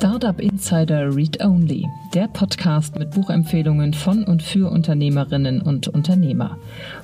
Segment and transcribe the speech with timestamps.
[0.00, 6.56] Startup Insider Read Only, der Podcast mit Buchempfehlungen von und für Unternehmerinnen und Unternehmer.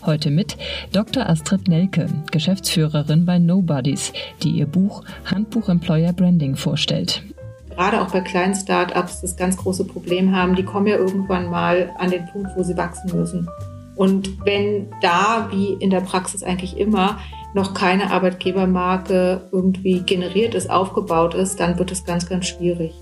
[0.07, 0.57] Heute mit
[0.93, 1.29] Dr.
[1.29, 7.23] Astrid Nelke, Geschäftsführerin bei Nobodies, die ihr Buch Handbuch Employer Branding vorstellt.
[7.69, 11.91] Gerade auch bei kleinen Startups das ganz große Problem haben, die kommen ja irgendwann mal
[11.99, 13.47] an den Punkt, wo sie wachsen müssen.
[13.95, 17.19] Und wenn da, wie in der Praxis eigentlich immer,
[17.57, 22.93] noch keine Arbeitgebermarke irgendwie generiert ist, aufgebaut ist, dann wird es ganz, ganz schwierig.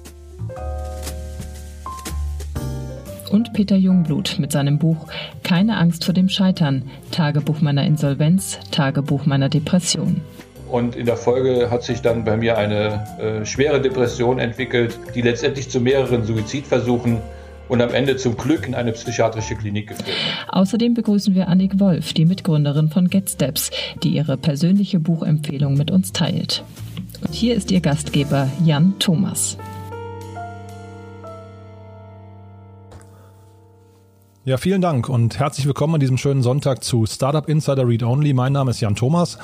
[3.30, 5.08] Und Peter Jungblut mit seinem Buch
[5.42, 10.20] Keine Angst vor dem Scheitern, Tagebuch meiner Insolvenz, Tagebuch meiner Depression.
[10.70, 15.22] Und in der Folge hat sich dann bei mir eine äh, schwere Depression entwickelt, die
[15.22, 17.18] letztendlich zu mehreren Suizidversuchen
[17.68, 20.16] und am Ende zum Glück in eine psychiatrische Klinik geführt.
[20.48, 23.70] Außerdem begrüßen wir Annik Wolf, die Mitgründerin von GetSteps,
[24.02, 26.64] die ihre persönliche Buchempfehlung mit uns teilt.
[27.22, 29.56] Und hier ist ihr Gastgeber Jan Thomas.
[34.46, 38.34] Ja, vielen Dank und herzlich willkommen an diesem schönen Sonntag zu Startup Insider Read Only.
[38.34, 39.38] Mein Name ist Jan Thomas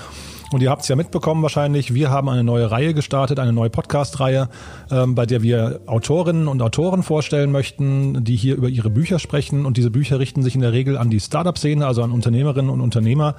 [0.53, 3.70] und ihr habt es ja mitbekommen wahrscheinlich, wir haben eine neue Reihe gestartet, eine neue
[3.70, 4.48] Podcast-Reihe,
[4.91, 9.65] ähm, bei der wir Autorinnen und Autoren vorstellen möchten, die hier über ihre Bücher sprechen.
[9.65, 12.81] Und diese Bücher richten sich in der Regel an die Startup-Szene, also an Unternehmerinnen und
[12.81, 13.37] Unternehmer.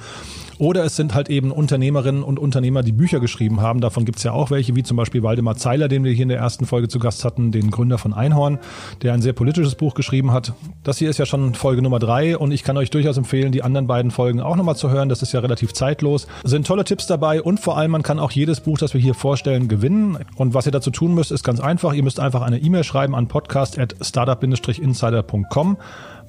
[0.57, 3.81] Oder es sind halt eben Unternehmerinnen und Unternehmer, die Bücher geschrieben haben.
[3.81, 6.29] Davon gibt es ja auch welche, wie zum Beispiel Waldemar Zeiler, den wir hier in
[6.29, 8.59] der ersten Folge zu Gast hatten, den Gründer von Einhorn,
[9.01, 10.53] der ein sehr politisches Buch geschrieben hat.
[10.83, 13.63] Das hier ist ja schon Folge Nummer drei und ich kann euch durchaus empfehlen, die
[13.63, 15.09] anderen beiden Folgen auch nochmal zu hören.
[15.09, 16.27] Das ist ja relativ zeitlos.
[16.43, 19.13] Sind tolle Tipps dabei und vor allem man kann auch jedes Buch, das wir hier
[19.13, 20.17] vorstellen, gewinnen.
[20.35, 21.91] Und was ihr dazu tun müsst, ist ganz einfach.
[21.93, 25.77] Ihr müsst einfach eine E-Mail schreiben an podcast.startup-insider.com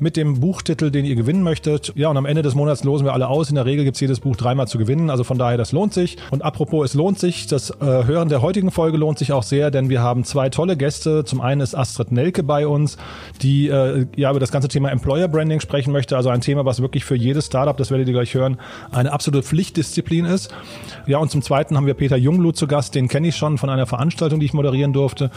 [0.02, 1.92] mit dem Buchtitel, den ihr gewinnen möchtet.
[1.94, 3.48] Ja, und am Ende des Monats losen wir alle aus.
[3.48, 5.10] In der Regel gibt es jedes Buch dreimal zu gewinnen.
[5.10, 6.16] Also von daher, das lohnt sich.
[6.30, 7.46] Und apropos, es lohnt sich.
[7.46, 10.76] Das äh, Hören der heutigen Folge lohnt sich auch sehr, denn wir haben zwei tolle
[10.76, 11.24] Gäste.
[11.24, 12.96] Zum einen ist Astrid Nelke bei uns,
[13.42, 16.16] die äh, ja über das ganze Thema Employer Branding sprechen möchte.
[16.16, 18.58] Also ein Thema, was wirklich für jedes Startup, das werdet ihr gleich hören,
[18.90, 20.52] eine absolute Pflichtdisziplin ist.
[21.06, 22.96] Ja, und zum zweiten haben wir Peter Jungblut zu Gast.
[22.96, 25.30] Den kenne ich schon von einer Veranstaltung, die ich moderieren durfte.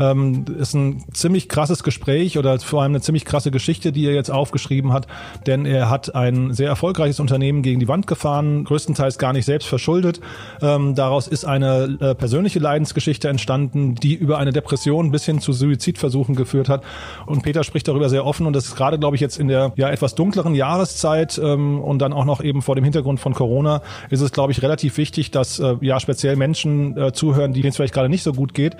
[0.00, 4.14] Ähm, ist ein ziemlich krasses Gespräch oder vor allem eine ziemlich krasse Geschichte, die er
[4.14, 5.06] jetzt aufgeschrieben hat,
[5.46, 9.68] denn er hat ein sehr erfolgreiches Unternehmen gegen die Wand gefahren, größtenteils gar nicht selbst
[9.68, 10.20] verschuldet.
[10.60, 15.52] Ähm, daraus ist eine äh, persönliche Leidensgeschichte entstanden, die über eine Depression bis hin zu
[15.52, 16.82] Suizidversuchen geführt hat.
[17.26, 19.72] Und Peter spricht darüber sehr offen und das ist gerade, glaube ich, jetzt in der
[19.76, 23.82] ja etwas dunkleren Jahreszeit ähm, und dann auch noch eben vor dem Hintergrund von Corona
[24.10, 27.76] ist es, glaube ich, relativ wichtig, dass äh, ja speziell Menschen äh, zuhören, denen es
[27.76, 28.76] vielleicht gerade nicht so gut geht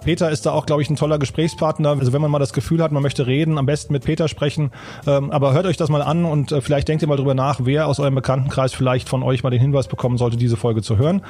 [0.00, 1.90] Peter ist da auch, glaube ich, ein toller Gesprächspartner.
[1.90, 4.72] Also wenn man mal das Gefühl hat, man möchte reden, am besten mit Peter sprechen.
[5.06, 7.60] Ähm, aber hört euch das mal an und äh, vielleicht denkt ihr mal drüber nach,
[7.62, 10.96] wer aus eurem Bekanntenkreis vielleicht von euch mal den Hinweis bekommen sollte, diese Folge zu
[10.96, 11.22] hören.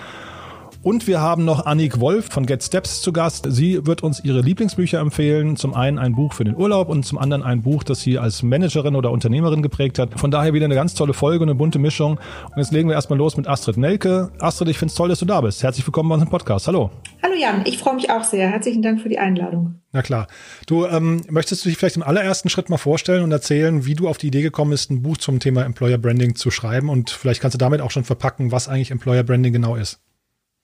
[0.83, 3.47] Und wir haben noch Annik Wolf von Get Steps zu Gast.
[3.51, 5.57] Sie wird uns ihre Lieblingsbücher empfehlen.
[5.57, 8.43] Zum einen ein Buch für den Urlaub und zum anderen ein Buch, das sie als
[8.43, 10.19] Managerin oder Unternehmerin geprägt hat.
[10.19, 12.13] Von daher wieder eine ganz tolle Folge, eine bunte Mischung.
[12.13, 14.33] Und jetzt legen wir erstmal los mit Astrid Nelke.
[14.39, 15.63] Astrid, ich finde es toll, dass du da bist.
[15.63, 16.67] Herzlich willkommen bei unserem Podcast.
[16.67, 16.91] Hallo.
[17.23, 18.49] Hallo Jan, ich freue mich auch sehr.
[18.49, 19.75] Herzlichen Dank für die Einladung.
[19.93, 20.29] Na klar.
[20.67, 24.09] Du, ähm, möchtest du dich vielleicht im allerersten Schritt mal vorstellen und erzählen, wie du
[24.09, 26.89] auf die Idee gekommen bist, ein Buch zum Thema Employer Branding zu schreiben?
[26.89, 30.01] Und vielleicht kannst du damit auch schon verpacken, was eigentlich Employer Branding genau ist.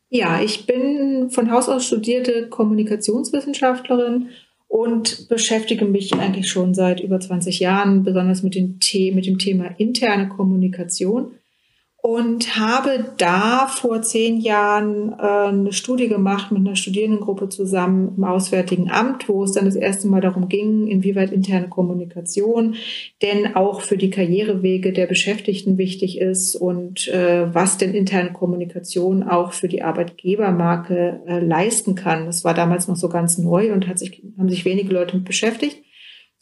[0.09, 4.29] Ja, ich bin von Haus aus studierte Kommunikationswissenschaftlerin
[4.69, 9.39] und beschäftige mich eigentlich schon seit über 20 Jahren besonders mit dem, The mit dem
[9.39, 11.33] Thema interne Kommunikation
[12.07, 18.23] und habe da vor zehn Jahren äh, eine Studie gemacht mit einer Studierendengruppe zusammen im
[18.23, 22.77] Auswärtigen Amt, wo es dann das erste Mal darum ging, inwieweit interne Kommunikation
[23.23, 29.25] denn auch für die Karrierewege der Beschäftigten wichtig ist und äh, was denn interne Kommunikation
[29.25, 32.27] auch für die Arbeitgebermarke äh, leisten kann.
[32.27, 35.25] Das war damals noch so ganz neu und hat sich, haben sich wenige Leute mit
[35.25, 35.79] beschäftigt.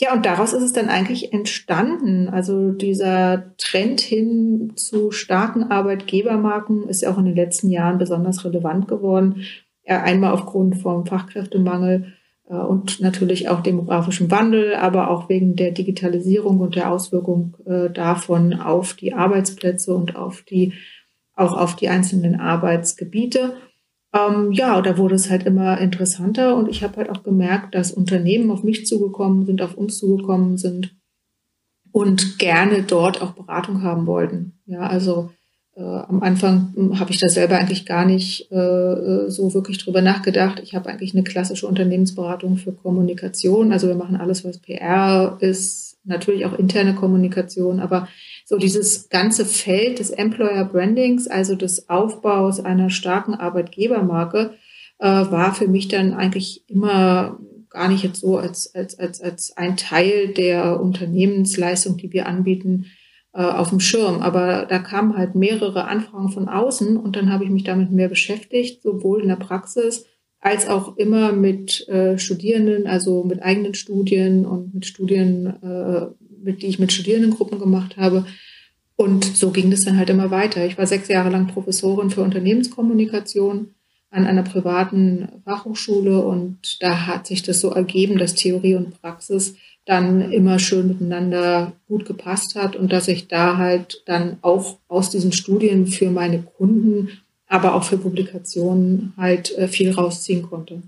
[0.01, 2.29] Ja, und daraus ist es dann eigentlich entstanden.
[2.29, 8.45] Also dieser Trend hin zu starken Arbeitgebermarken ist ja auch in den letzten Jahren besonders
[8.45, 9.45] relevant geworden.
[9.87, 12.15] Einmal aufgrund vom Fachkräftemangel
[12.49, 17.91] äh, und natürlich auch demografischem Wandel, aber auch wegen der Digitalisierung und der Auswirkung äh,
[17.91, 20.73] davon auf die Arbeitsplätze und auf die,
[21.35, 23.55] auch auf die einzelnen Arbeitsgebiete.
[24.15, 27.93] Ähm, ja, da wurde es halt immer interessanter und ich habe halt auch gemerkt, dass
[27.93, 30.95] Unternehmen auf mich zugekommen sind, auf uns zugekommen sind
[31.91, 34.61] und gerne dort auch Beratung haben wollten.
[34.67, 35.31] Ja, also
[35.77, 39.79] äh, am Anfang hm, habe ich da selber eigentlich gar nicht äh, äh, so wirklich
[39.79, 40.61] drüber nachgedacht.
[40.63, 43.73] Ich habe eigentlich eine klassische Unternehmensberatung für Kommunikation.
[43.73, 48.09] Also wir machen alles, was PR ist, natürlich auch interne Kommunikation, aber
[48.45, 54.55] so dieses ganze Feld des Employer Brandings, also des Aufbaus einer starken Arbeitgebermarke,
[54.99, 57.39] äh, war für mich dann eigentlich immer
[57.71, 62.87] gar nicht jetzt so als, als, als, als ein Teil der Unternehmensleistung, die wir anbieten,
[63.33, 64.23] äh, auf dem Schirm.
[64.23, 68.09] Aber da kamen halt mehrere Anfragen von außen und dann habe ich mich damit mehr
[68.09, 70.07] beschäftigt, sowohl in der Praxis
[70.41, 76.07] als auch immer mit äh, Studierenden, also mit eigenen Studien und mit Studien, äh,
[76.45, 78.27] mit, die ich mit Studierendengruppen gemacht habe.
[78.97, 80.65] Und so ging das dann halt immer weiter.
[80.65, 83.75] Ich war sechs Jahre lang Professorin für Unternehmenskommunikation
[84.11, 89.57] an einer privaten Fachhochschule und da hat sich das so ergeben, dass Theorie und Praxis
[89.87, 95.11] dann immer schön miteinander gut gepasst hat und dass ich da halt dann auch aus
[95.11, 97.11] diesen Studien für meine Kunden,
[97.49, 100.83] aber auch für Publikationen halt äh, viel rausziehen konnte.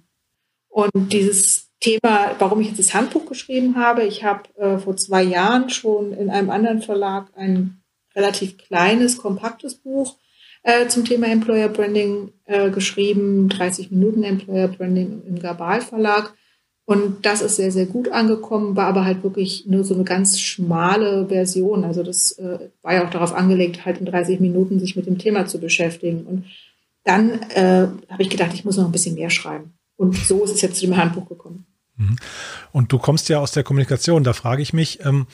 [0.69, 5.23] Und dieses Thema, warum ich jetzt das Handbuch geschrieben habe, ich habe äh, vor zwei
[5.23, 7.81] Jahren schon in einem anderen Verlag ein
[8.17, 10.17] relativ kleines, kompaktes Buch
[10.65, 16.35] äh, zum Thema Employer Branding äh, geschrieben, 30 Minuten Employer Branding im Gabal Verlag.
[16.87, 20.41] Und das ist sehr, sehr gut angekommen, war aber halt wirklich nur so eine ganz
[20.41, 21.85] schmale Version.
[21.85, 25.19] Also das äh, war ja auch darauf angelegt, halt in 30 Minuten sich mit dem
[25.19, 26.27] Thema zu beschäftigen.
[26.27, 26.47] Und
[27.05, 29.75] dann äh, habe ich gedacht, ich muss noch ein bisschen mehr schreiben.
[29.97, 31.65] Und so ist es jetzt zu dem Handbuch gekommen.
[31.97, 32.17] Mhm.
[32.73, 34.25] Und du kommst ja aus der Kommunikation.
[34.25, 35.27] Da frage ich mich, ähm,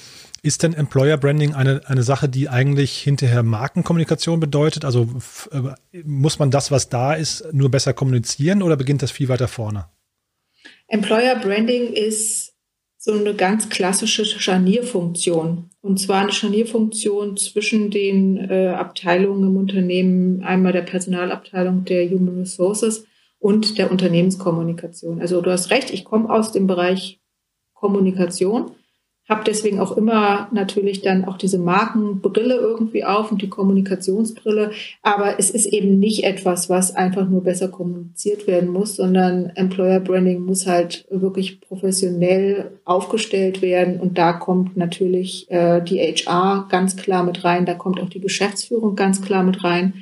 [0.42, 4.84] ist denn Employer Branding eine, eine Sache, die eigentlich hinterher Markenkommunikation bedeutet?
[4.84, 5.08] Also
[5.50, 9.48] äh, muss man das, was da ist, nur besser kommunizieren oder beginnt das viel weiter
[9.48, 9.86] vorne?
[10.88, 12.52] Employer Branding ist
[12.98, 15.70] so eine ganz klassische Scharnierfunktion.
[15.80, 22.38] Und zwar eine Scharnierfunktion zwischen den äh, Abteilungen im Unternehmen, einmal der Personalabteilung der Human
[22.38, 23.04] Resources
[23.42, 25.20] und der Unternehmenskommunikation.
[25.20, 27.20] Also du hast recht, ich komme aus dem Bereich
[27.74, 28.72] Kommunikation
[29.28, 34.72] habe deswegen auch immer natürlich dann auch diese Markenbrille irgendwie auf und die Kommunikationsbrille.
[35.00, 40.00] Aber es ist eben nicht etwas, was einfach nur besser kommuniziert werden muss, sondern Employer
[40.00, 44.00] Branding muss halt wirklich professionell aufgestellt werden.
[44.00, 47.64] Und da kommt natürlich äh, die HR ganz klar mit rein.
[47.64, 49.94] Da kommt auch die Geschäftsführung ganz klar mit rein,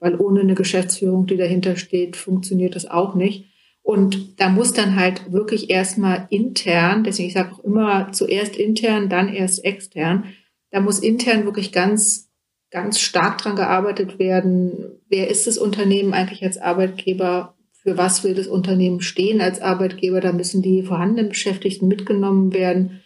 [0.00, 3.46] weil ohne eine Geschäftsführung, die dahinter steht, funktioniert das auch nicht.
[3.82, 9.08] Und da muss dann halt wirklich erstmal intern, deswegen ich sage auch immer zuerst intern,
[9.08, 10.24] dann erst extern,
[10.70, 12.30] da muss intern wirklich ganz,
[12.70, 15.00] ganz stark dran gearbeitet werden.
[15.08, 17.54] Wer ist das Unternehmen eigentlich als Arbeitgeber?
[17.72, 20.20] Für was will das Unternehmen stehen als Arbeitgeber?
[20.20, 23.00] Da müssen die vorhandenen Beschäftigten mitgenommen werden.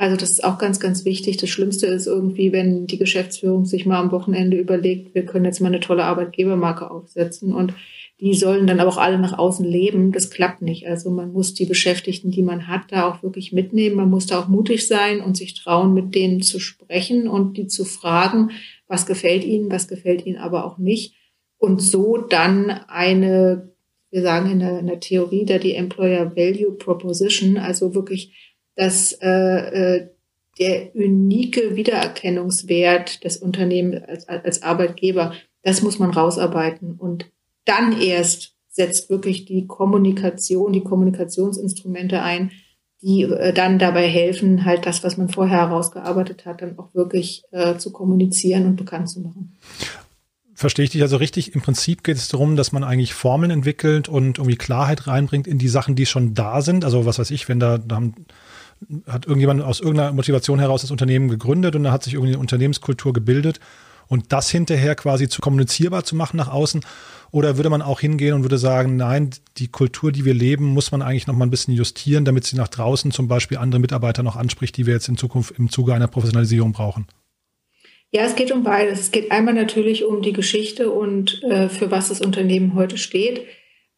[0.00, 1.36] Also das ist auch ganz, ganz wichtig.
[1.36, 5.60] Das Schlimmste ist irgendwie, wenn die Geschäftsführung sich mal am Wochenende überlegt, wir können jetzt
[5.60, 7.74] mal eine tolle Arbeitgebermarke aufsetzen und
[8.18, 10.10] die sollen dann aber auch alle nach außen leben.
[10.10, 10.86] Das klappt nicht.
[10.86, 13.96] Also man muss die Beschäftigten, die man hat, da auch wirklich mitnehmen.
[13.96, 17.66] Man muss da auch mutig sein und sich trauen, mit denen zu sprechen und die
[17.66, 18.52] zu fragen,
[18.88, 21.14] was gefällt ihnen, was gefällt ihnen aber auch nicht.
[21.58, 23.74] Und so dann eine,
[24.10, 29.12] wir sagen in der, in der Theorie da die Employer Value Proposition, also wirklich das,
[29.20, 30.08] äh, äh,
[30.58, 35.32] der unique Wiedererkennungswert des Unternehmens als, als Arbeitgeber,
[35.62, 36.96] das muss man rausarbeiten.
[36.98, 37.30] Und
[37.64, 42.52] dann erst setzt wirklich die Kommunikation, die Kommunikationsinstrumente ein,
[43.02, 47.42] die äh, dann dabei helfen, halt das, was man vorher herausgearbeitet hat, dann auch wirklich
[47.50, 49.56] äh, zu kommunizieren und bekannt zu machen.
[50.54, 51.54] Verstehe ich dich also richtig?
[51.54, 55.56] Im Prinzip geht es darum, dass man eigentlich Formeln entwickelt und irgendwie Klarheit reinbringt in
[55.56, 56.84] die Sachen, die schon da sind.
[56.84, 58.14] Also was weiß ich, wenn da, da haben,
[59.06, 62.40] hat irgendjemand aus irgendeiner Motivation heraus das Unternehmen gegründet und da hat sich irgendwie eine
[62.40, 63.60] Unternehmenskultur gebildet
[64.08, 66.84] und das hinterher quasi zu kommunizierbar zu machen nach außen
[67.30, 70.90] oder würde man auch hingehen und würde sagen, nein, die Kultur, die wir leben, muss
[70.90, 74.22] man eigentlich noch mal ein bisschen justieren, damit sie nach draußen zum Beispiel andere Mitarbeiter
[74.22, 77.06] noch anspricht, die wir jetzt in Zukunft im Zuge einer Professionalisierung brauchen?
[78.10, 78.98] Ja, es geht um beides.
[78.98, 83.46] Es geht einmal natürlich um die Geschichte und äh, für was das Unternehmen heute steht.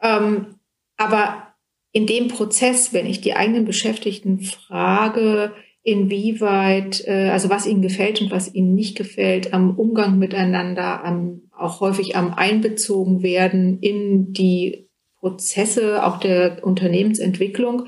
[0.03, 0.57] Ähm,
[0.99, 1.52] aber
[1.93, 8.21] in dem Prozess, wenn ich die eigenen Beschäftigten frage, inwieweit, äh, also was ihnen gefällt
[8.21, 14.33] und was ihnen nicht gefällt, am Umgang miteinander, am, auch häufig am Einbezogen werden in
[14.33, 17.87] die Prozesse auch der Unternehmensentwicklung,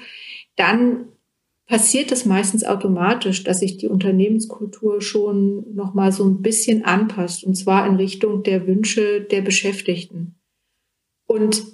[0.56, 1.08] dann
[1.66, 7.42] passiert es meistens automatisch, dass sich die Unternehmenskultur schon noch mal so ein bisschen anpasst
[7.42, 10.38] und zwar in Richtung der Wünsche der Beschäftigten.
[11.26, 11.74] Und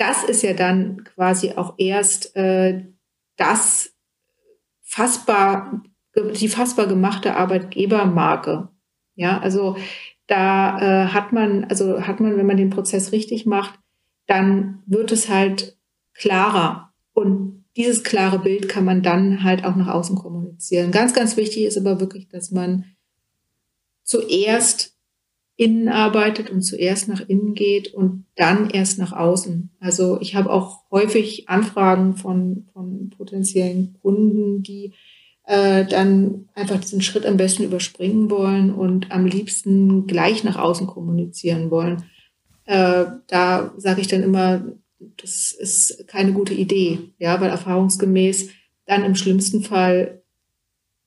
[0.00, 2.86] das ist ja dann quasi auch erst äh,
[3.36, 3.94] das
[4.80, 5.82] fassbar,
[6.16, 8.68] die fassbar gemachte Arbeitgebermarke.
[9.14, 9.76] Ja, also
[10.26, 13.78] da äh, hat man, also hat man, wenn man den Prozess richtig macht,
[14.26, 15.76] dann wird es halt
[16.14, 16.94] klarer.
[17.12, 20.92] Und dieses klare Bild kann man dann halt auch nach außen kommunizieren.
[20.92, 22.86] Ganz, ganz wichtig ist aber wirklich, dass man
[24.02, 24.96] zuerst
[25.60, 29.68] innen arbeitet und zuerst nach innen geht und dann erst nach außen.
[29.78, 34.94] Also ich habe auch häufig Anfragen von, von potenziellen Kunden, die
[35.44, 40.86] äh, dann einfach diesen Schritt am besten überspringen wollen und am liebsten gleich nach außen
[40.86, 42.04] kommunizieren wollen.
[42.64, 44.64] Äh, da sage ich dann immer,
[45.18, 48.48] das ist keine gute Idee, ja, weil erfahrungsgemäß
[48.86, 50.22] dann im schlimmsten Fall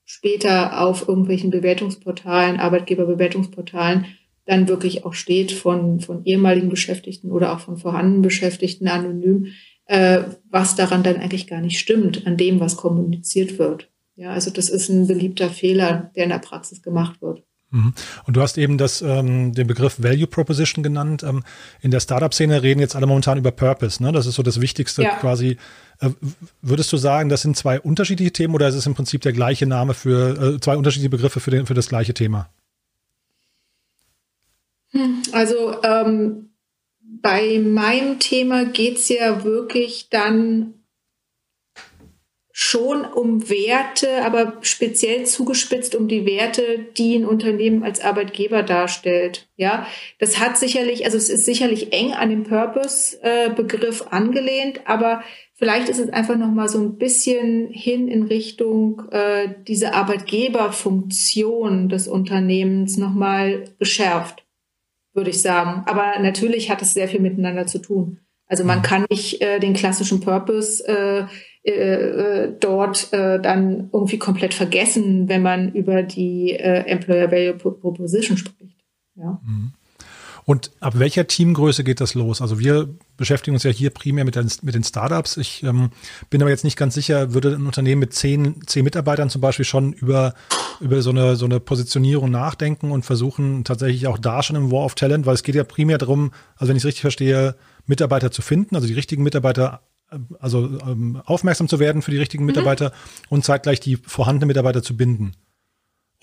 [0.05, 4.05] später auf irgendwelchen Bewertungsportalen, Arbeitgeberbewertungsportalen,
[4.45, 9.47] dann wirklich auch steht von, von ehemaligen Beschäftigten oder auch von vorhandenen Beschäftigten anonym,
[9.85, 13.89] äh, was daran dann eigentlich gar nicht stimmt, an dem, was kommuniziert wird.
[14.15, 17.43] Ja, also das ist ein beliebter Fehler, der in der Praxis gemacht wird.
[17.71, 17.93] Mhm.
[18.25, 21.23] Und du hast eben das, ähm, den Begriff Value Proposition genannt.
[21.23, 21.43] Ähm,
[21.81, 24.01] in der Startup-Szene reden jetzt alle momentan über Purpose.
[24.01, 24.11] Ne?
[24.11, 25.15] Das ist so das Wichtigste ja.
[25.15, 25.57] quasi.
[25.99, 26.11] Äh,
[26.61, 29.65] würdest du sagen, das sind zwei unterschiedliche Themen oder ist es im Prinzip der gleiche
[29.65, 32.49] Name für äh, zwei unterschiedliche Begriffe für, den, für das gleiche Thema?
[35.31, 36.49] Also ähm,
[37.01, 40.83] bei meinem Thema geht es ja wirklich dann
[42.55, 49.47] schon um Werte, aber speziell zugespitzt um die Werte, die ein Unternehmen als Arbeitgeber darstellt.
[49.55, 49.87] Ja,
[50.19, 55.23] das hat sicherlich, also es ist sicherlich eng an den Purpose-Begriff äh, angelehnt, aber
[55.55, 61.89] vielleicht ist es einfach noch mal so ein bisschen hin in Richtung äh, diese Arbeitgeberfunktion
[61.89, 64.42] des Unternehmens noch mal geschärft,
[65.13, 65.83] würde ich sagen.
[65.85, 68.19] Aber natürlich hat es sehr viel miteinander zu tun.
[68.47, 68.83] Also man mhm.
[68.83, 71.25] kann nicht äh, den klassischen Purpose äh,
[71.65, 77.53] äh, äh, dort äh, dann irgendwie komplett vergessen, wenn man über die äh, Employer Value
[77.53, 78.83] Proposition spricht.
[79.15, 79.39] Ja.
[79.45, 79.71] Mhm.
[80.45, 82.41] Und ab welcher Teamgröße geht das los?
[82.41, 85.37] Also wir beschäftigen uns ja hier primär mit den, mit den Startups.
[85.37, 85.91] Ich ähm,
[86.29, 89.65] bin aber jetzt nicht ganz sicher, würde ein Unternehmen mit zehn, zehn Mitarbeitern zum Beispiel
[89.65, 90.33] schon über,
[90.79, 94.85] über so, eine, so eine Positionierung nachdenken und versuchen tatsächlich auch da schon im War
[94.85, 98.31] of Talent, weil es geht ja primär darum, also wenn ich es richtig verstehe, Mitarbeiter
[98.31, 99.81] zu finden, also die richtigen Mitarbeiter
[100.39, 102.47] also ähm, aufmerksam zu werden für die richtigen mhm.
[102.47, 103.27] Mitarbeiter mhm.
[103.29, 105.33] und zeitgleich die vorhandenen Mitarbeiter zu binden.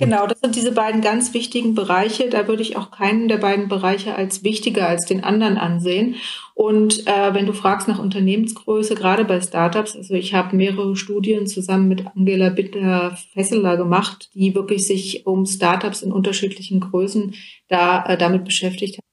[0.00, 2.30] Genau, das sind diese beiden ganz wichtigen Bereiche.
[2.30, 6.16] Da würde ich auch keinen der beiden Bereiche als wichtiger als den anderen ansehen.
[6.54, 11.46] Und äh, wenn du fragst nach Unternehmensgröße, gerade bei Startups, also ich habe mehrere Studien
[11.46, 17.34] zusammen mit Angela Bitter-Fesseler gemacht, die wirklich sich um Startups in unterschiedlichen Größen
[17.68, 19.06] da äh, damit beschäftigt haben.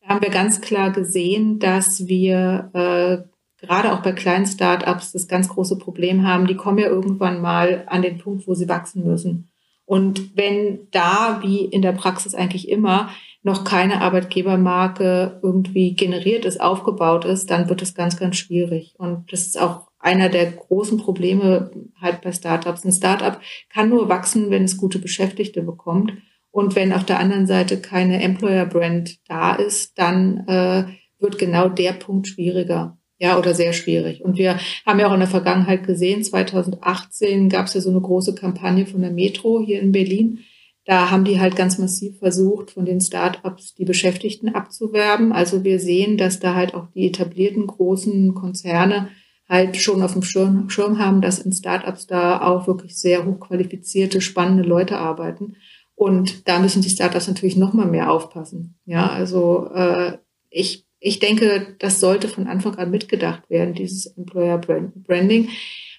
[0.00, 5.28] Da haben wir ganz klar gesehen, dass wir äh, gerade auch bei kleinen Startups das
[5.28, 9.04] ganz große Problem haben, die kommen ja irgendwann mal an den Punkt, wo sie wachsen
[9.04, 9.50] müssen.
[9.88, 13.08] Und wenn da, wie in der Praxis eigentlich immer,
[13.42, 18.94] noch keine Arbeitgebermarke irgendwie generiert ist, aufgebaut ist, dann wird es ganz, ganz schwierig.
[18.98, 22.84] Und das ist auch einer der großen Probleme halt bei Startups.
[22.84, 23.40] Ein Startup
[23.70, 26.12] kann nur wachsen, wenn es gute Beschäftigte bekommt.
[26.50, 30.84] Und wenn auf der anderen Seite keine Employer Brand da ist, dann äh,
[31.18, 32.97] wird genau der Punkt schwieriger.
[33.18, 34.22] Ja, oder sehr schwierig.
[34.22, 38.00] Und wir haben ja auch in der Vergangenheit gesehen, 2018 gab es ja so eine
[38.00, 40.40] große Kampagne von der Metro hier in Berlin.
[40.84, 45.32] Da haben die halt ganz massiv versucht, von den Start-ups die Beschäftigten abzuwerben.
[45.32, 49.08] Also wir sehen, dass da halt auch die etablierten großen Konzerne
[49.48, 54.20] halt schon auf dem Schirm, Schirm haben, dass in Start-ups da auch wirklich sehr hochqualifizierte,
[54.20, 55.56] spannende Leute arbeiten.
[55.94, 58.78] Und da müssen die Startups natürlich noch mal mehr aufpassen.
[58.84, 64.58] Ja, also äh, ich ich denke, das sollte von Anfang an mitgedacht werden, dieses Employer
[64.58, 65.48] Branding.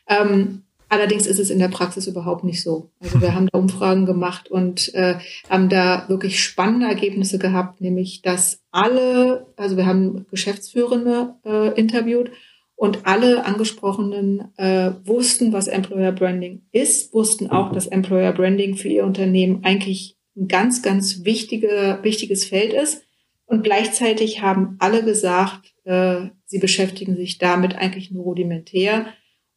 [0.08, 2.92] Ähm, allerdings ist es in der Praxis überhaupt nicht so.
[3.00, 5.16] Also wir haben da Umfragen gemacht und äh,
[5.50, 12.32] haben da wirklich spannende Ergebnisse gehabt, nämlich dass alle, also wir haben Geschäftsführende äh, interviewt
[12.76, 18.88] und alle Angesprochenen äh, wussten, was Employer Branding ist, wussten auch, dass Employer Branding für
[18.88, 23.04] ihr Unternehmen eigentlich ein ganz, ganz wichtige, wichtiges Feld ist
[23.50, 29.08] und gleichzeitig haben alle gesagt, äh, sie beschäftigen sich damit eigentlich nur rudimentär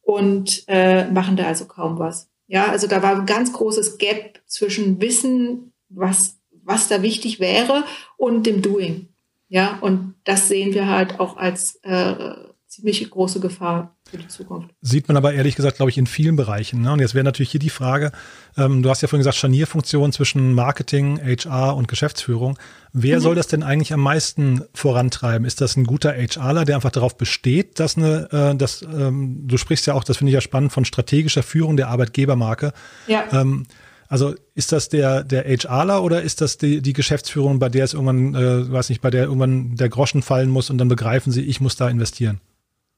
[0.01, 2.29] und äh, machen da also kaum was.
[2.47, 7.83] Ja, also da war ein ganz großes Gap zwischen Wissen, was, was da wichtig wäre
[8.17, 9.09] und dem Doing.
[9.47, 12.33] Ja, und das sehen wir halt auch als äh,
[12.73, 14.71] ziemlich große Gefahr für die Zukunft.
[14.81, 16.81] Sieht man aber ehrlich gesagt, glaube ich, in vielen Bereichen.
[16.81, 16.91] Ne?
[16.93, 18.11] Und jetzt wäre natürlich hier die Frage,
[18.57, 22.57] ähm, du hast ja vorhin gesagt, Scharnierfunktion zwischen Marketing, HR und Geschäftsführung.
[22.91, 23.21] Wer mhm.
[23.21, 25.45] soll das denn eigentlich am meisten vorantreiben?
[25.45, 29.57] Ist das ein guter HRler, der einfach darauf besteht, dass eine, äh, dass, ähm, du
[29.57, 32.73] sprichst ja auch, das finde ich ja spannend, von strategischer Führung der Arbeitgebermarke.
[33.05, 33.25] Ja.
[33.31, 33.67] Ähm,
[34.07, 37.93] also ist das der, der HRler oder ist das die, die Geschäftsführung, bei der es
[37.93, 41.41] irgendwann, äh, weiß nicht, bei der irgendwann der Groschen fallen muss und dann begreifen sie,
[41.41, 42.41] ich muss da investieren?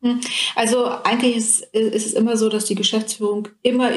[0.01, 0.21] Hm.
[0.55, 3.91] Also eigentlich ist, ist es immer so, dass die Geschäftsführung immer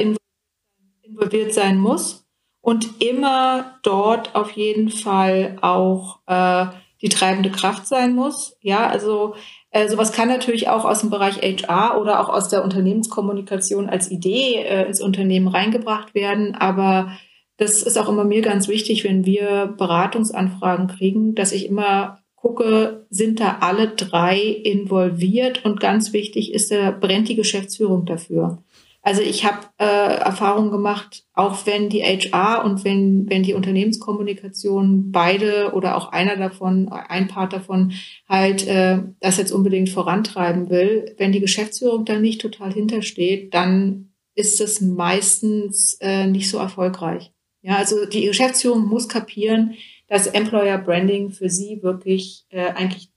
[1.04, 2.26] involviert sein muss
[2.60, 6.66] und immer dort auf jeden Fall auch äh,
[7.00, 8.56] die treibende Kraft sein muss.
[8.60, 9.34] Ja, also
[9.70, 14.10] äh, sowas kann natürlich auch aus dem Bereich HR oder auch aus der Unternehmenskommunikation als
[14.10, 16.54] Idee äh, ins Unternehmen reingebracht werden.
[16.54, 17.12] Aber
[17.56, 23.06] das ist auch immer mir ganz wichtig, wenn wir Beratungsanfragen kriegen, dass ich immer gucke,
[23.10, 28.62] sind da alle drei involviert und ganz wichtig ist, da brennt die Geschäftsführung dafür.
[29.02, 35.12] Also ich habe äh, Erfahrungen gemacht, auch wenn die HR und wenn, wenn die Unternehmenskommunikation
[35.12, 37.92] beide oder auch einer davon, ein Part davon
[38.28, 44.12] halt äh, das jetzt unbedingt vorantreiben will, wenn die Geschäftsführung da nicht total hintersteht, dann
[44.34, 47.32] ist es meistens äh, nicht so erfolgreich.
[47.62, 49.74] Ja, also die Geschäftsführung muss kapieren,
[50.08, 53.10] dass Employer Branding für sie wirklich äh, eigentlich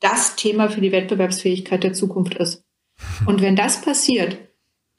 [0.00, 2.64] das Thema für die Wettbewerbsfähigkeit der Zukunft ist.
[3.26, 4.38] Und wenn das passiert,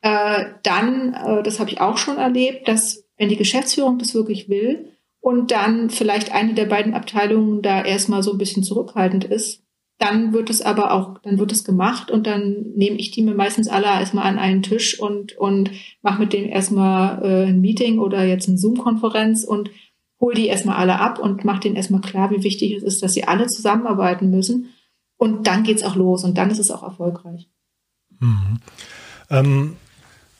[0.01, 4.49] äh, dann, äh, das habe ich auch schon erlebt, dass wenn die Geschäftsführung das wirklich
[4.49, 9.63] will und dann vielleicht eine der beiden Abteilungen da erstmal so ein bisschen zurückhaltend ist,
[9.99, 13.35] dann wird es aber auch, dann wird es gemacht und dann nehme ich die mir
[13.35, 15.69] meistens alle erstmal an einen Tisch und, und
[16.01, 19.69] mache mit denen erstmal äh, ein Meeting oder jetzt eine Zoom-Konferenz und
[20.21, 23.13] hole die erstmal alle ab und mache denen erstmal klar, wie wichtig es ist, dass
[23.13, 24.69] sie alle zusammenarbeiten müssen.
[25.17, 27.49] Und dann geht's auch los und dann ist es auch erfolgreich.
[28.19, 28.59] Mhm.
[29.29, 29.75] Ähm,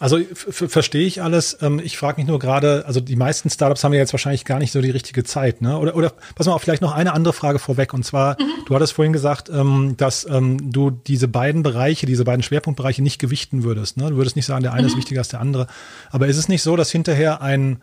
[0.01, 1.59] also verstehe ich alles.
[1.61, 4.57] Ähm, ich frage mich nur gerade, also die meisten Startups haben ja jetzt wahrscheinlich gar
[4.57, 5.77] nicht so die richtige Zeit, ne?
[5.77, 7.93] Oder, oder pass mal auf, vielleicht noch eine andere Frage vorweg.
[7.93, 8.65] Und zwar, mhm.
[8.65, 13.19] du hattest vorhin gesagt, ähm, dass ähm, du diese beiden Bereiche, diese beiden Schwerpunktbereiche nicht
[13.19, 13.97] gewichten würdest.
[13.97, 14.09] Ne?
[14.09, 14.87] Du würdest nicht sagen, der eine mhm.
[14.87, 15.67] ist wichtiger als der andere.
[16.09, 17.79] Aber ist es nicht so, dass hinterher ein,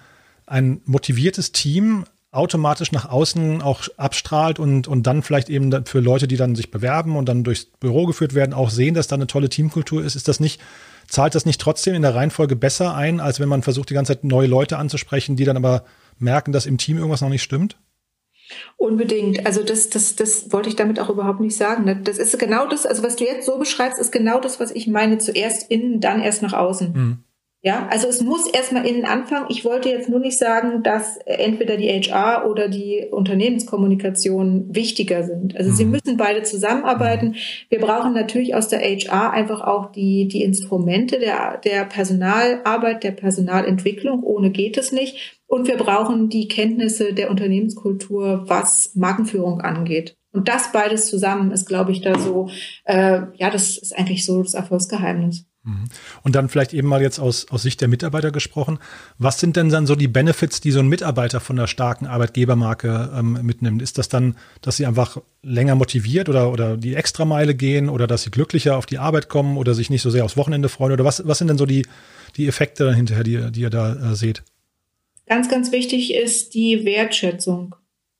[0.50, 6.28] ein motiviertes Team automatisch nach außen auch abstrahlt und, und dann vielleicht eben für Leute,
[6.28, 9.26] die dann sich bewerben und dann durchs Büro geführt werden, auch sehen, dass da eine
[9.26, 10.14] tolle Teamkultur ist?
[10.14, 10.60] Ist das nicht
[11.08, 14.12] zahlt das nicht trotzdem in der Reihenfolge besser ein, als wenn man versucht, die ganze
[14.12, 15.84] Zeit neue Leute anzusprechen, die dann aber
[16.18, 17.78] merken, dass im Team irgendwas noch nicht stimmt?
[18.76, 19.44] Unbedingt.
[19.44, 21.84] Also das, das, das wollte ich damit auch überhaupt nicht sagen.
[21.84, 22.00] Ne?
[22.02, 24.86] Das ist genau das, also was du jetzt so beschreibst, ist genau das, was ich
[24.86, 25.18] meine.
[25.18, 26.92] Zuerst innen, dann erst nach außen.
[26.92, 27.18] Mhm.
[27.60, 29.46] Ja, also es muss erstmal innen anfangen.
[29.48, 35.56] Ich wollte jetzt nur nicht sagen, dass entweder die HR oder die Unternehmenskommunikation wichtiger sind.
[35.56, 35.74] Also mhm.
[35.74, 37.34] sie müssen beide zusammenarbeiten.
[37.68, 43.10] Wir brauchen natürlich aus der HR einfach auch die, die Instrumente der, der Personalarbeit, der
[43.10, 44.22] Personalentwicklung.
[44.22, 45.40] Ohne geht es nicht.
[45.48, 50.16] Und wir brauchen die Kenntnisse der Unternehmenskultur, was Markenführung angeht.
[50.32, 52.50] Und das beides zusammen ist, glaube ich, da so,
[52.84, 55.47] äh, ja, das ist eigentlich so das Erfolgsgeheimnis.
[55.68, 55.84] Mhm.
[56.22, 58.78] Und dann vielleicht eben mal jetzt aus, aus Sicht der Mitarbeiter gesprochen.
[59.18, 63.10] Was sind denn dann so die Benefits, die so ein Mitarbeiter von einer starken Arbeitgebermarke
[63.14, 63.82] ähm, mitnimmt?
[63.82, 68.22] Ist das dann, dass sie einfach länger motiviert oder, oder die Extrameile gehen oder dass
[68.22, 70.92] sie glücklicher auf die Arbeit kommen oder sich nicht so sehr aufs Wochenende freuen?
[70.92, 71.86] Oder was, was sind denn so die,
[72.36, 74.42] die Effekte hinterher, die, die ihr da äh, seht?
[75.26, 77.74] Ganz, ganz wichtig ist die Wertschätzung.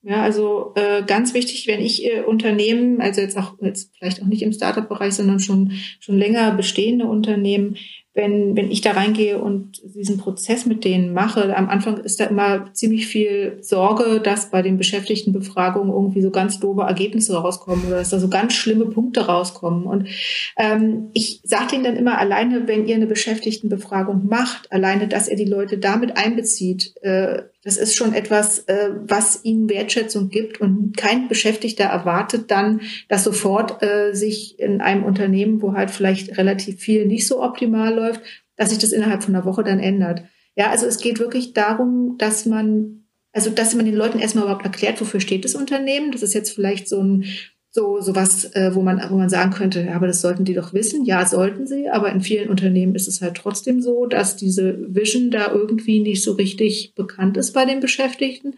[0.08, 4.26] Ja, also äh, ganz wichtig, wenn ich äh, Unternehmen, also jetzt auch jetzt vielleicht auch
[4.26, 7.76] nicht im Startup-Bereich, sondern schon schon länger bestehende Unternehmen,
[8.14, 12.24] wenn, wenn ich da reingehe und diesen Prozess mit denen mache, am Anfang ist da
[12.24, 17.98] immer ziemlich viel Sorge, dass bei den Beschäftigtenbefragungen irgendwie so ganz doofe Ergebnisse rauskommen oder
[17.98, 19.84] dass da so ganz schlimme Punkte rauskommen.
[19.84, 20.08] Und
[20.56, 25.36] ähm, ich sage denen dann immer, alleine, wenn ihr eine Beschäftigtenbefragung macht, alleine, dass ihr
[25.36, 30.96] die Leute damit einbezieht, äh, das ist schon etwas, äh, was ihnen Wertschätzung gibt und
[30.96, 36.80] kein Beschäftigter erwartet dann, dass sofort äh, sich in einem Unternehmen, wo halt vielleicht relativ
[36.80, 38.07] viel nicht so optimal läuft,
[38.56, 40.22] dass sich das innerhalb von einer Woche dann ändert.
[40.56, 44.64] Ja, also es geht wirklich darum, dass man, also dass man den Leuten erstmal überhaupt
[44.64, 46.10] erklärt, wofür steht das Unternehmen.
[46.10, 47.24] Das ist jetzt vielleicht so ein
[47.70, 50.54] so so was, äh, wo man wo man sagen könnte, ja, aber das sollten die
[50.54, 51.04] doch wissen.
[51.04, 55.30] Ja, sollten sie, aber in vielen Unternehmen ist es halt trotzdem so, dass diese Vision
[55.30, 58.54] da irgendwie nicht so richtig bekannt ist bei den Beschäftigten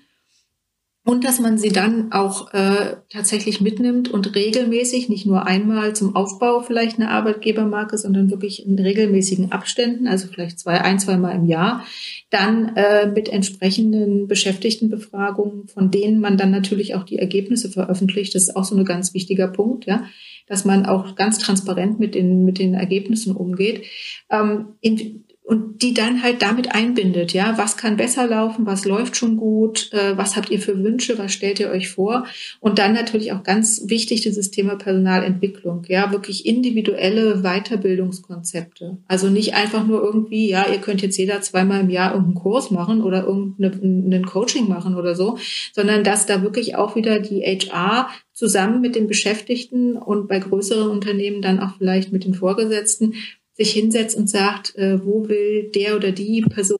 [1.02, 6.14] und dass man sie dann auch äh, tatsächlich mitnimmt und regelmäßig, nicht nur einmal zum
[6.14, 11.34] Aufbau vielleicht eine Arbeitgebermarke, sondern wirklich in regelmäßigen Abständen, also vielleicht zwei, ein, zwei Mal
[11.34, 11.86] im Jahr,
[12.28, 18.34] dann äh, mit entsprechenden Beschäftigtenbefragungen, von denen man dann natürlich auch die Ergebnisse veröffentlicht.
[18.34, 20.04] Das ist auch so ein ganz wichtiger Punkt, ja,
[20.48, 23.86] dass man auch ganz transparent mit den mit den Ergebnissen umgeht.
[24.30, 29.16] Ähm, in, und die dann halt damit einbindet, ja, was kann besser laufen, was läuft
[29.16, 32.24] schon gut, äh, was habt ihr für Wünsche, was stellt ihr euch vor?
[32.60, 39.54] Und dann natürlich auch ganz wichtig dieses Thema Personalentwicklung, ja, wirklich individuelle Weiterbildungskonzepte, also nicht
[39.54, 43.24] einfach nur irgendwie, ja, ihr könnt jetzt jeder zweimal im Jahr irgendeinen Kurs machen oder
[43.24, 45.36] irgendeinen Coaching machen oder so,
[45.72, 50.88] sondern dass da wirklich auch wieder die HR zusammen mit den Beschäftigten und bei größeren
[50.88, 53.14] Unternehmen dann auch vielleicht mit den Vorgesetzten
[53.54, 56.78] sich hinsetzt und sagt, äh, wo will der oder die Person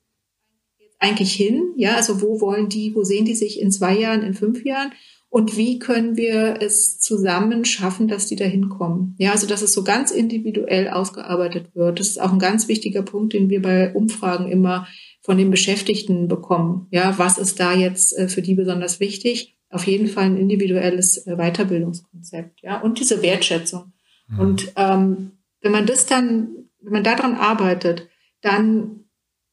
[0.99, 1.73] eigentlich hin?
[1.75, 4.91] Ja, also wo wollen die, wo sehen die sich in zwei Jahren, in fünf Jahren?
[5.29, 9.15] Und wie können wir es zusammen schaffen, dass die da hinkommen?
[9.17, 11.99] Ja, also dass es so ganz individuell ausgearbeitet wird.
[11.99, 14.87] Das ist auch ein ganz wichtiger Punkt, den wir bei Umfragen immer
[15.21, 16.87] von den Beschäftigten bekommen.
[16.91, 19.55] Ja, was ist da jetzt äh, für die besonders wichtig?
[19.69, 22.61] Auf jeden Fall ein individuelles äh, Weiterbildungskonzept.
[22.61, 23.93] Ja, und diese Wertschätzung.
[24.27, 24.39] Mhm.
[24.39, 25.31] Und ähm,
[25.61, 28.09] wenn man das dann, wenn man daran arbeitet,
[28.41, 29.05] dann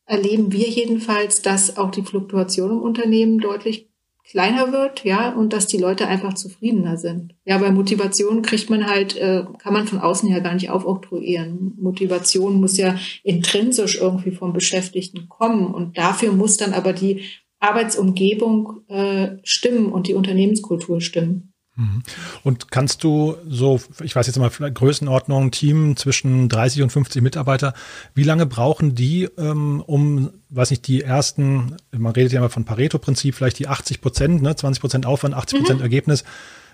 [0.06, 3.88] erleben wir jedenfalls, dass auch die Fluktuation im Unternehmen deutlich
[4.24, 7.34] kleiner wird, ja, und dass die Leute einfach zufriedener sind.
[7.46, 11.74] Ja, bei Motivation kriegt man halt, äh, kann man von außen her gar nicht aufoktroyieren.
[11.80, 17.22] Motivation muss ja intrinsisch irgendwie vom Beschäftigten kommen und dafür muss dann aber die
[17.58, 21.47] Arbeitsumgebung äh, stimmen und die Unternehmenskultur stimmen.
[21.78, 22.02] Mhm.
[22.42, 27.72] Und kannst du so, ich weiß jetzt mal, Größenordnung, Team zwischen 30 und 50 Mitarbeiter,
[28.14, 32.64] wie lange brauchen die, ähm, um, weiß nicht, die ersten, man redet ja immer von
[32.64, 35.84] Pareto-Prinzip, vielleicht die 80 Prozent, ne, 20 Prozent Aufwand, 80 Prozent mhm.
[35.84, 36.24] Ergebnis,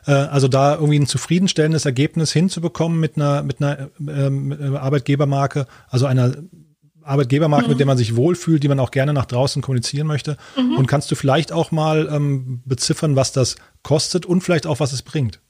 [0.06, 5.66] äh, also da irgendwie ein zufriedenstellendes Ergebnis hinzubekommen mit einer, mit einer ähm, äh, Arbeitgebermarke,
[5.90, 6.34] also einer
[7.04, 7.70] Arbeitgebermarke, mhm.
[7.70, 10.36] mit der man sich wohlfühlt, die man auch gerne nach draußen kommunizieren möchte.
[10.56, 10.76] Mhm.
[10.76, 14.92] Und kannst du vielleicht auch mal ähm, beziffern, was das kostet und vielleicht auch, was
[14.92, 15.40] es bringt?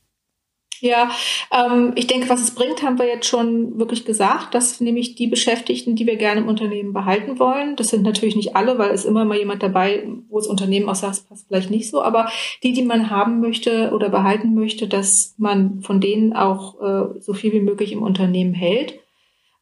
[0.81, 1.11] Ja,
[1.51, 4.55] ähm, ich denke, was es bringt, haben wir jetzt schon wirklich gesagt.
[4.55, 7.77] Das sind nämlich die Beschäftigten, die wir gerne im Unternehmen behalten wollen.
[7.77, 10.95] Das sind natürlich nicht alle, weil es immer mal jemand dabei, wo das Unternehmen auch
[10.95, 12.03] sagt, es passt vielleicht nicht so.
[12.03, 12.29] Aber
[12.63, 17.33] die, die man haben möchte oder behalten möchte, dass man von denen auch äh, so
[17.33, 18.99] viel wie möglich im Unternehmen hält.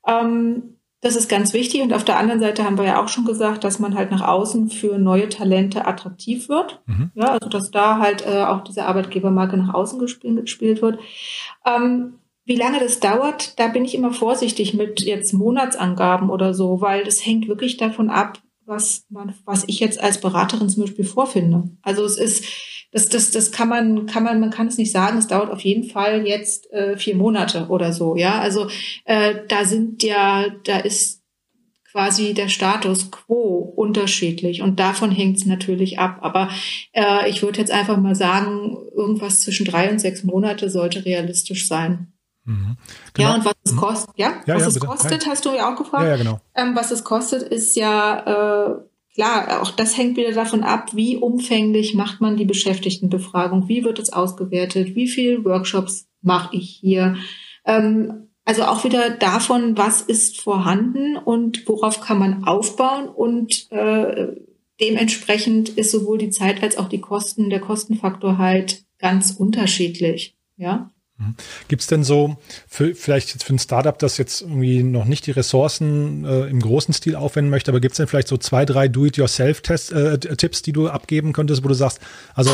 [0.06, 1.82] Ähm, das ist ganz wichtig.
[1.82, 4.22] Und auf der anderen Seite haben wir ja auch schon gesagt, dass man halt nach
[4.26, 6.80] außen für neue Talente attraktiv wird.
[6.86, 7.10] Mhm.
[7.14, 11.00] Ja, also dass da halt äh, auch diese Arbeitgebermarke nach außen gespielt, gespielt wird.
[11.66, 16.80] Ähm, wie lange das dauert, da bin ich immer vorsichtig mit jetzt Monatsangaben oder so,
[16.80, 21.04] weil das hängt wirklich davon ab, was man, was ich jetzt als Beraterin zum Beispiel
[21.04, 21.64] vorfinde.
[21.82, 22.44] Also es ist,
[22.92, 25.18] das, das, das kann man, kann man, man kann es nicht sagen.
[25.18, 28.16] Es dauert auf jeden Fall jetzt äh, vier Monate oder so.
[28.16, 28.68] Ja, also
[29.06, 31.22] äh, da sind ja, da ist
[31.90, 36.18] quasi der Status quo unterschiedlich und davon hängt es natürlich ab.
[36.20, 36.48] Aber
[36.92, 41.68] äh, ich würde jetzt einfach mal sagen, irgendwas zwischen drei und sechs Monate sollte realistisch
[41.68, 42.12] sein.
[42.44, 42.76] Mhm.
[43.14, 43.28] Genau.
[43.28, 43.76] Ja, und was es mhm.
[43.76, 44.86] kostet, ja, ja was ja, es bitte.
[44.86, 46.04] kostet, hast du mir auch gefragt.
[46.04, 46.40] Ja, ja genau.
[46.54, 48.74] Ähm, was es kostet, ist ja äh,
[49.14, 53.98] Klar, auch das hängt wieder davon ab, wie umfänglich macht man die Beschäftigtenbefragung, wie wird
[53.98, 57.16] es ausgewertet, wie viele Workshops mache ich hier.
[57.66, 64.28] Ähm, also auch wieder davon, was ist vorhanden und worauf kann man aufbauen und äh,
[64.80, 70.36] dementsprechend ist sowohl die Zeit als auch die Kosten, der Kostenfaktor halt ganz unterschiedlich.
[70.56, 70.90] Ja.
[71.22, 71.34] Mhm.
[71.68, 72.36] Gibt es denn so,
[72.68, 76.60] für, vielleicht jetzt für ein Startup, das jetzt irgendwie noch nicht die Ressourcen äh, im
[76.60, 80.72] großen Stil aufwenden möchte, aber gibt es denn vielleicht so zwei, drei Do-it-yourself-Tipps, äh, die
[80.72, 82.00] du abgeben könntest, wo du sagst,
[82.34, 82.50] also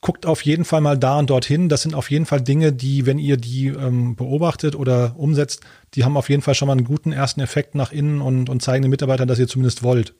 [0.00, 1.68] guckt auf jeden Fall mal da und dorthin.
[1.68, 5.60] Das sind auf jeden Fall Dinge, die, wenn ihr die ähm, beobachtet oder umsetzt,
[5.94, 8.62] die haben auf jeden Fall schon mal einen guten ersten Effekt nach innen und, und
[8.62, 10.14] zeigen den Mitarbeitern, dass ihr zumindest wollt.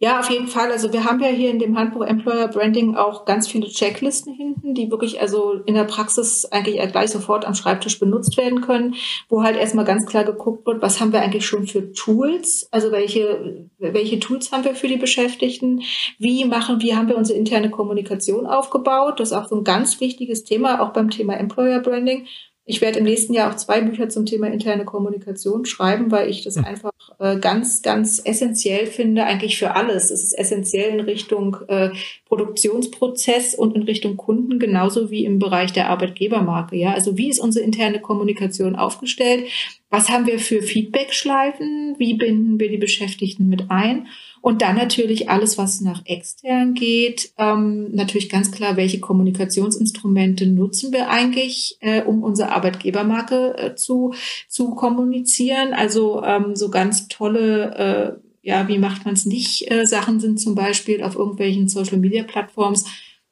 [0.00, 0.72] Ja, auf jeden Fall.
[0.72, 4.74] Also wir haben ja hier in dem Handbuch Employer Branding auch ganz viele Checklisten hinten,
[4.74, 8.96] die wirklich also in der Praxis eigentlich gleich sofort am Schreibtisch benutzt werden können,
[9.28, 12.90] wo halt erstmal ganz klar geguckt wird, was haben wir eigentlich schon für Tools, also
[12.90, 15.82] welche, welche Tools haben wir für die Beschäftigten,
[16.18, 19.20] wie machen, wie haben wir unsere interne Kommunikation aufgebaut.
[19.20, 22.26] Das ist auch so ein ganz wichtiges Thema, auch beim Thema Employer Branding.
[22.66, 26.42] Ich werde im nächsten Jahr auch zwei Bücher zum Thema interne Kommunikation schreiben, weil ich
[26.42, 26.64] das hm.
[26.64, 30.10] einfach äh, ganz, ganz essentiell finde, eigentlich für alles.
[30.10, 31.90] Es ist essentiell in Richtung äh,
[32.26, 36.76] Produktionsprozess und in Richtung Kunden, genauso wie im Bereich der Arbeitgebermarke.
[36.76, 39.44] Ja, also wie ist unsere interne Kommunikation aufgestellt?
[39.90, 41.96] Was haben wir für Feedbackschleifen?
[41.98, 44.08] Wie binden wir die Beschäftigten mit ein?
[44.44, 47.32] Und dann natürlich alles, was nach extern geht.
[47.38, 54.12] Ähm, natürlich ganz klar, welche Kommunikationsinstrumente nutzen wir eigentlich, äh, um unsere Arbeitgebermarke äh, zu,
[54.46, 55.72] zu kommunizieren.
[55.72, 59.70] Also ähm, so ganz tolle, äh, ja, wie macht man es nicht?
[59.70, 62.84] Äh, Sachen sind zum Beispiel auf irgendwelchen Social-Media-Plattforms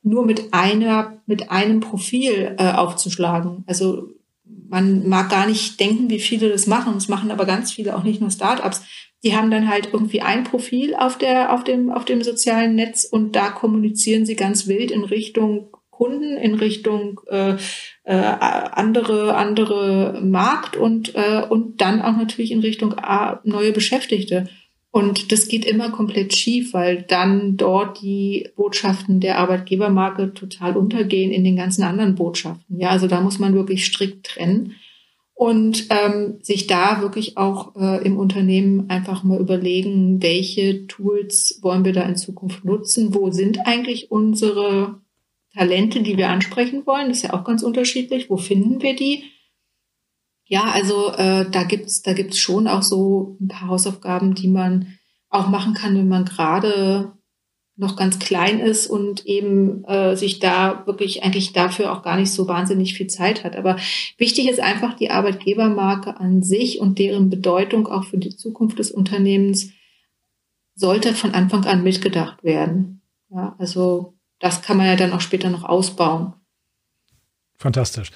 [0.02, 3.64] nur mit einer, mit einem Profil äh, aufzuschlagen.
[3.66, 4.08] Also
[4.46, 6.94] man mag gar nicht denken, wie viele das machen.
[6.94, 8.80] Das machen aber ganz viele, auch nicht nur Startups
[9.22, 13.04] die haben dann halt irgendwie ein Profil auf der, auf dem, auf dem sozialen Netz
[13.04, 17.54] und da kommunizieren sie ganz wild in Richtung Kunden, in Richtung äh,
[18.04, 24.48] äh, andere, andere Markt und, äh, und dann auch natürlich in Richtung äh, neue Beschäftigte.
[24.90, 31.30] Und das geht immer komplett schief, weil dann dort die Botschaften der Arbeitgebermarke total untergehen
[31.30, 32.78] in den ganzen anderen Botschaften.
[32.78, 34.74] Ja, also da muss man wirklich strikt trennen.
[35.42, 41.84] Und ähm, sich da wirklich auch äh, im Unternehmen einfach mal überlegen, welche Tools wollen
[41.84, 45.00] wir da in Zukunft nutzen, wo sind eigentlich unsere
[45.52, 49.24] Talente, die wir ansprechen wollen, das ist ja auch ganz unterschiedlich, wo finden wir die?
[50.44, 54.96] Ja, also äh, da gibt's da gibt's schon auch so ein paar Hausaufgaben, die man
[55.28, 57.14] auch machen kann, wenn man gerade
[57.82, 62.32] noch ganz klein ist und eben äh, sich da wirklich eigentlich dafür auch gar nicht
[62.32, 63.56] so wahnsinnig viel Zeit hat.
[63.56, 63.76] Aber
[64.16, 68.90] wichtig ist einfach die Arbeitgebermarke an sich und deren Bedeutung auch für die Zukunft des
[68.90, 69.70] Unternehmens
[70.74, 73.02] sollte von Anfang an mitgedacht werden.
[73.28, 76.32] Ja, also das kann man ja dann auch später noch ausbauen.
[77.58, 78.10] Fantastisch.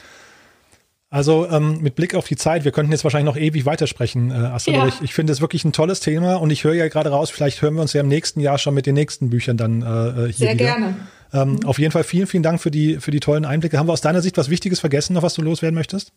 [1.09, 4.35] Also ähm, mit Blick auf die Zeit, wir könnten jetzt wahrscheinlich noch ewig weitersprechen, äh,
[4.35, 4.75] Astrid.
[4.75, 4.89] Ja.
[4.89, 7.63] Ich, ich finde es wirklich ein tolles Thema und ich höre ja gerade raus, vielleicht
[7.63, 10.15] hören wir uns ja im nächsten Jahr schon mit den nächsten Büchern dann äh, äh
[10.27, 10.65] hier Sehr wieder.
[10.65, 10.97] gerne.
[11.33, 11.65] Ähm, mhm.
[11.65, 13.79] Auf jeden Fall vielen, vielen Dank für die, für die tollen Einblicke.
[13.79, 16.13] Haben wir aus deiner Sicht was Wichtiges vergessen, noch was du loswerden möchtest?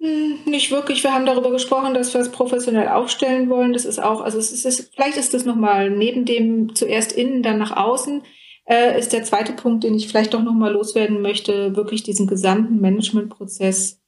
[0.00, 1.02] Hm, nicht wirklich.
[1.02, 3.72] Wir haben darüber gesprochen, dass wir es professionell aufstellen wollen.
[3.72, 7.58] Das ist auch, also es ist, vielleicht ist das nochmal neben dem zuerst innen, dann
[7.58, 8.22] nach außen
[8.66, 12.80] äh, ist der zweite Punkt, den ich vielleicht doch nochmal loswerden möchte, wirklich diesen gesamten
[12.80, 14.00] Managementprozess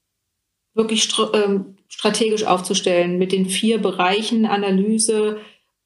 [0.75, 5.39] wirklich st ähm, strategisch aufzustellen mit den vier Bereichen Analyse,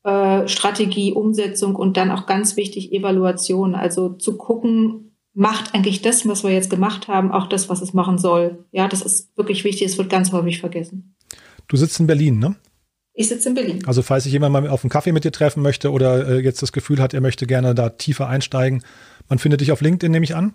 [0.04, 3.74] äh, Strategie, Umsetzung und dann auch ganz wichtig Evaluation.
[3.74, 7.94] Also zu gucken, macht eigentlich das, was wir jetzt gemacht haben, auch das, was es
[7.94, 8.64] machen soll.
[8.72, 9.86] Ja, das ist wirklich wichtig.
[9.86, 11.14] Es wird ganz häufig vergessen.
[11.68, 12.56] Du sitzt in Berlin, ne?
[13.14, 13.82] Ich sitze in Berlin.
[13.86, 16.62] Also falls sich jemand mal auf einen Kaffee mit dir treffen möchte oder äh, jetzt
[16.62, 18.82] das Gefühl hat, er möchte gerne da tiefer einsteigen,
[19.28, 20.54] man findet dich auf LinkedIn, nehme ich an?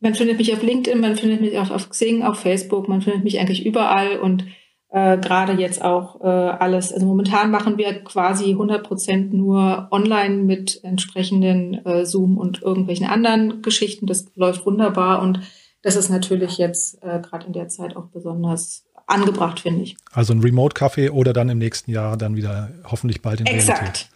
[0.00, 3.24] Man findet mich auf LinkedIn, man findet mich auch auf Xing, auf Facebook, man findet
[3.24, 4.44] mich eigentlich überall und
[4.90, 6.92] äh, gerade jetzt auch äh, alles.
[6.92, 13.06] Also momentan machen wir quasi 100 Prozent nur online mit entsprechenden äh, Zoom und irgendwelchen
[13.06, 14.06] anderen Geschichten.
[14.06, 15.40] Das läuft wunderbar und
[15.82, 19.96] das ist natürlich jetzt äh, gerade in der Zeit auch besonders angebracht, finde ich.
[20.12, 23.80] Also ein Remote-Café oder dann im nächsten Jahr dann wieder hoffentlich bald in Exakt.
[23.80, 24.08] Realität.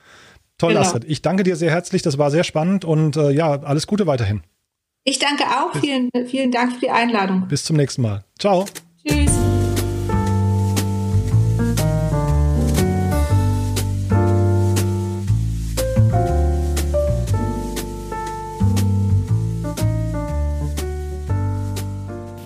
[0.58, 0.80] Toll, genau.
[0.80, 1.04] Astrid.
[1.06, 2.02] Ich danke dir sehr herzlich.
[2.02, 4.42] Das war sehr spannend und äh, ja, alles Gute weiterhin.
[5.04, 5.74] Ich danke auch.
[5.80, 7.46] Vielen, vielen Dank für die Einladung.
[7.48, 8.24] Bis zum nächsten Mal.
[8.38, 8.66] Ciao.
[9.06, 9.47] Tschüss.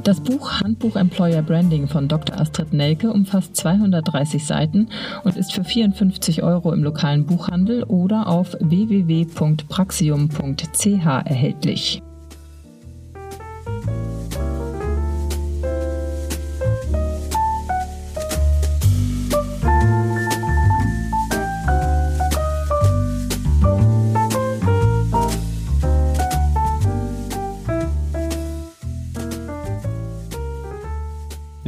[0.05, 2.41] Das Buch Handbuch Employer Branding von Dr.
[2.41, 4.89] Astrid Nelke umfasst 230 Seiten
[5.23, 12.03] und ist für 54 Euro im lokalen Buchhandel oder auf www.praxium.ch erhältlich.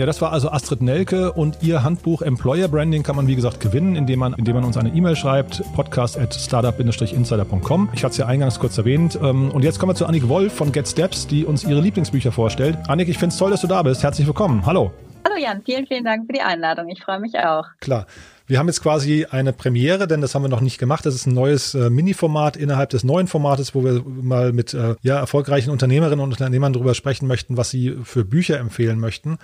[0.05, 3.59] Ja, das war also Astrid Nelke und ihr Handbuch Employer Branding kann man wie gesagt
[3.59, 7.89] gewinnen, indem man, indem man uns eine E-Mail schreibt, podcast at startup-insider.com.
[7.95, 9.19] Ich hatte es ja eingangs kurz erwähnt.
[9.23, 12.33] Ähm, und jetzt kommen wir zu Annik Wolf von Get Steps, die uns ihre Lieblingsbücher
[12.33, 12.77] vorstellt.
[12.87, 14.03] Annik, ich finde es toll, dass du da bist.
[14.03, 14.67] Herzlich willkommen.
[14.67, 14.93] Hallo.
[15.25, 16.91] Hallo Jan, vielen, vielen Dank für die Einladung.
[16.91, 17.65] Ich freue mich auch.
[17.81, 18.07] Klar.
[18.47, 21.07] Wir haben jetzt quasi eine Premiere, denn das haben wir noch nicht gemacht.
[21.07, 24.97] Das ist ein neues äh, Mini-Format innerhalb des neuen Formates, wo wir mal mit äh,
[25.01, 29.39] ja, erfolgreichen Unternehmerinnen und Unternehmern darüber sprechen möchten, was sie für Bücher empfehlen möchten.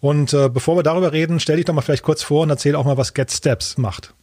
[0.00, 2.76] Und äh, bevor wir darüber reden, stell dich doch mal vielleicht kurz vor und erzähl
[2.76, 4.14] auch mal, was Get Steps macht.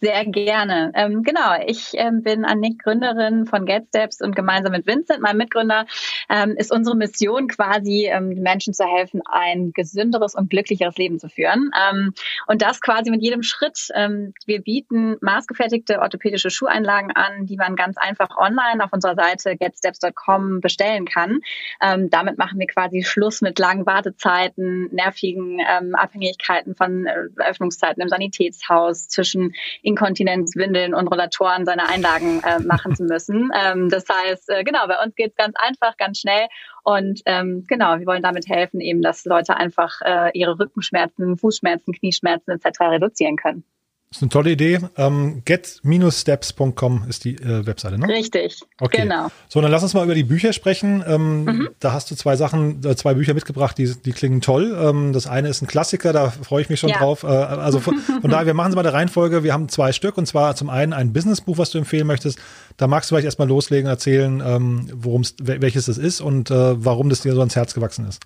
[0.00, 0.92] Sehr gerne.
[0.94, 5.86] Ähm, genau, ich ähm, bin Annick, Gründerin von GetSteps und gemeinsam mit Vincent, meinem Mitgründer,
[6.28, 11.28] ähm, ist unsere Mission quasi, ähm, Menschen zu helfen, ein gesünderes und glücklicheres Leben zu
[11.28, 11.72] führen.
[11.76, 12.14] Ähm,
[12.46, 13.88] und das quasi mit jedem Schritt.
[13.92, 19.56] Ähm, wir bieten maßgefertigte orthopädische Schuheinlagen an, die man ganz einfach online auf unserer Seite
[19.56, 21.40] getsteps.com bestellen kann.
[21.82, 28.00] Ähm, damit machen wir quasi Schluss mit langen Wartezeiten, nervigen ähm, Abhängigkeiten von äh, Öffnungszeiten
[28.00, 29.54] im Sanitätshaus zwischen
[29.88, 33.50] Inkontinenzwindeln und Rollatoren seine Einlagen äh, machen zu müssen.
[33.58, 36.46] Ähm, das heißt, äh, genau, bei uns geht's ganz einfach, ganz schnell.
[36.84, 41.92] Und ähm, genau, wir wollen damit helfen, eben, dass Leute einfach äh, ihre Rückenschmerzen, Fußschmerzen,
[41.92, 42.80] Knieschmerzen etc.
[42.82, 43.64] reduzieren können.
[44.10, 44.80] Das ist eine tolle Idee.
[44.96, 48.08] Ähm, get-steps.com ist die äh, Webseite, ne?
[48.08, 49.02] Richtig, okay.
[49.02, 49.28] genau.
[49.48, 51.04] So, dann lass uns mal über die Bücher sprechen.
[51.06, 51.68] Ähm, mhm.
[51.78, 54.74] Da hast du zwei Sachen, äh, zwei Bücher mitgebracht, die, die klingen toll.
[54.80, 56.98] Ähm, das eine ist ein Klassiker, da freue ich mich schon ja.
[56.98, 57.22] drauf.
[57.22, 59.44] Äh, also von, von daher, wir machen es mal der Reihenfolge.
[59.44, 62.38] Wir haben zwei Stück und zwar zum einen ein Businessbuch, was du empfehlen möchtest.
[62.78, 67.10] Da magst du vielleicht erstmal loslegen, erzählen, ähm, worum welches es ist und äh, warum
[67.10, 68.22] das dir so ans Herz gewachsen ist.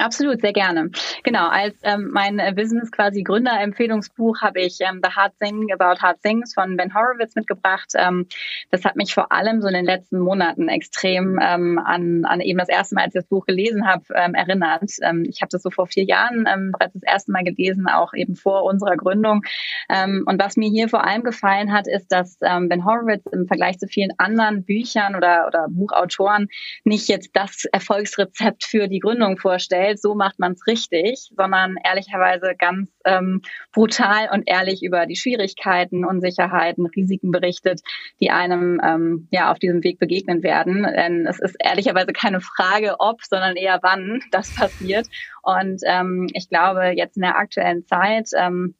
[0.00, 0.90] Absolut, sehr gerne.
[1.24, 6.00] Genau, als ähm, mein äh, Business quasi Gründerempfehlungsbuch habe ich ähm, The Hard Thing About
[6.00, 7.92] Hard Things von Ben Horowitz mitgebracht.
[7.94, 8.26] Ähm,
[8.70, 12.58] das hat mich vor allem so in den letzten Monaten extrem ähm, an, an eben
[12.58, 14.90] das erste Mal, als ich das Buch gelesen habe, ähm, erinnert.
[15.02, 18.14] Ähm, ich habe das so vor vier Jahren ähm, bereits das erste Mal gelesen, auch
[18.14, 19.42] eben vor unserer Gründung.
[19.90, 23.46] Ähm, und was mir hier vor allem gefallen hat, ist, dass ähm, Ben Horowitz im
[23.46, 26.48] Vergleich zu vielen anderen Büchern oder, oder Buchautoren
[26.84, 31.76] nicht jetzt das Erfolgsrezept für die Gründung vorstellt, Welt, so macht man es richtig, sondern
[31.84, 37.80] ehrlicherweise ganz ähm, brutal und ehrlich über die Schwierigkeiten, Unsicherheiten, Risiken berichtet,
[38.20, 40.82] die einem ähm, ja auf diesem Weg begegnen werden.
[40.82, 45.06] Denn es ist ehrlicherweise keine Frage, ob, sondern eher wann das passiert.
[45.42, 48.74] Und ähm, ich glaube, jetzt in der aktuellen Zeit ähm,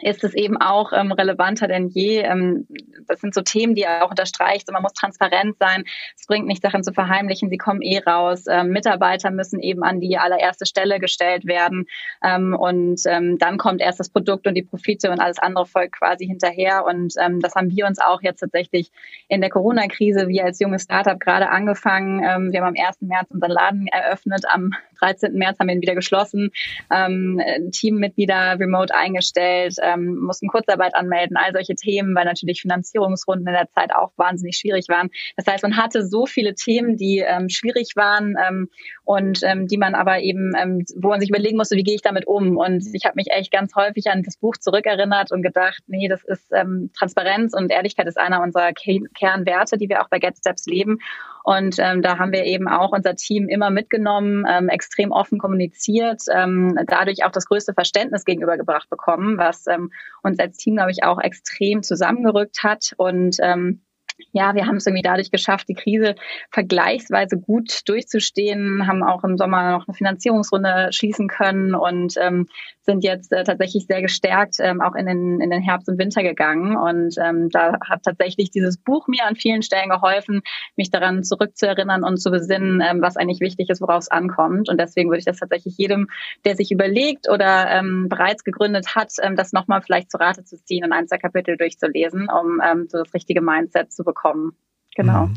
[0.00, 2.20] ist es eben auch ähm, relevanter denn je.
[2.20, 2.66] Ähm,
[3.06, 4.66] das sind so Themen, die er auch unterstreicht.
[4.66, 5.84] So, man muss transparent sein.
[6.18, 7.48] Es bringt nicht Sachen zu verheimlichen.
[7.48, 8.44] Sie kommen eh raus.
[8.48, 11.86] Ähm, Mitarbeiter müssen eben an die allererste Stelle gestellt werden.
[12.24, 15.96] Ähm, und ähm, dann kommt erst das Produkt und die Profite und alles andere folgt
[15.98, 16.84] quasi hinterher.
[16.84, 18.90] Und ähm, das haben wir uns auch jetzt tatsächlich
[19.28, 22.18] in der Corona-Krise, wie als junges Startup gerade angefangen.
[22.24, 23.00] Ähm, wir haben am 1.
[23.02, 24.44] März unseren Laden eröffnet.
[24.48, 25.34] Am 13.
[25.34, 26.50] März haben wir ihn wieder geschlossen.
[26.90, 33.52] Ähm, Teammitglieder remote eingestellt ähm, mussten Kurzarbeit anmelden, all solche Themen, weil natürlich Finanzierungsrunden in
[33.52, 35.10] der Zeit auch wahnsinnig schwierig waren.
[35.36, 38.68] Das heißt, man hatte so viele Themen, die ähm, schwierig waren ähm,
[39.04, 42.02] und ähm, die man aber eben, ähm, wo man sich überlegen musste, wie gehe ich
[42.02, 42.56] damit um?
[42.56, 46.24] Und ich habe mich echt ganz häufig an das Buch zurückerinnert und gedacht, nee, das
[46.24, 50.66] ist ähm, Transparenz und Ehrlichkeit ist einer unserer Kernwerte, die wir auch bei Get Steps
[50.66, 50.98] leben.
[51.44, 56.22] Und ähm, da haben wir eben auch unser Team immer mitgenommen, ähm, extrem offen kommuniziert,
[56.34, 61.04] ähm, dadurch auch das größte Verständnis gegenübergebracht bekommen, was ähm, uns als Team, glaube ich,
[61.04, 62.94] auch extrem zusammengerückt hat.
[62.96, 63.82] Und ähm,
[64.32, 66.14] ja, wir haben es irgendwie dadurch geschafft, die Krise
[66.50, 72.46] vergleichsweise gut durchzustehen, haben auch im Sommer noch eine Finanzierungsrunde schließen können und ähm,
[72.84, 76.22] sind jetzt äh, tatsächlich sehr gestärkt ähm, auch in den, in den Herbst und Winter
[76.22, 76.76] gegangen.
[76.76, 80.42] Und ähm, da hat tatsächlich dieses Buch mir an vielen Stellen geholfen,
[80.76, 84.68] mich daran zurückzuerinnern und zu besinnen, ähm, was eigentlich wichtig ist, worauf es ankommt.
[84.68, 86.08] Und deswegen würde ich das tatsächlich jedem,
[86.44, 90.62] der sich überlegt oder ähm, bereits gegründet hat, ähm, das nochmal vielleicht zu Rate zu
[90.62, 94.52] ziehen und ein, zwei Kapitel durchzulesen, um ähm, so das richtige Mindset zu bekommen.
[94.96, 95.26] Genau.
[95.26, 95.34] Mhm.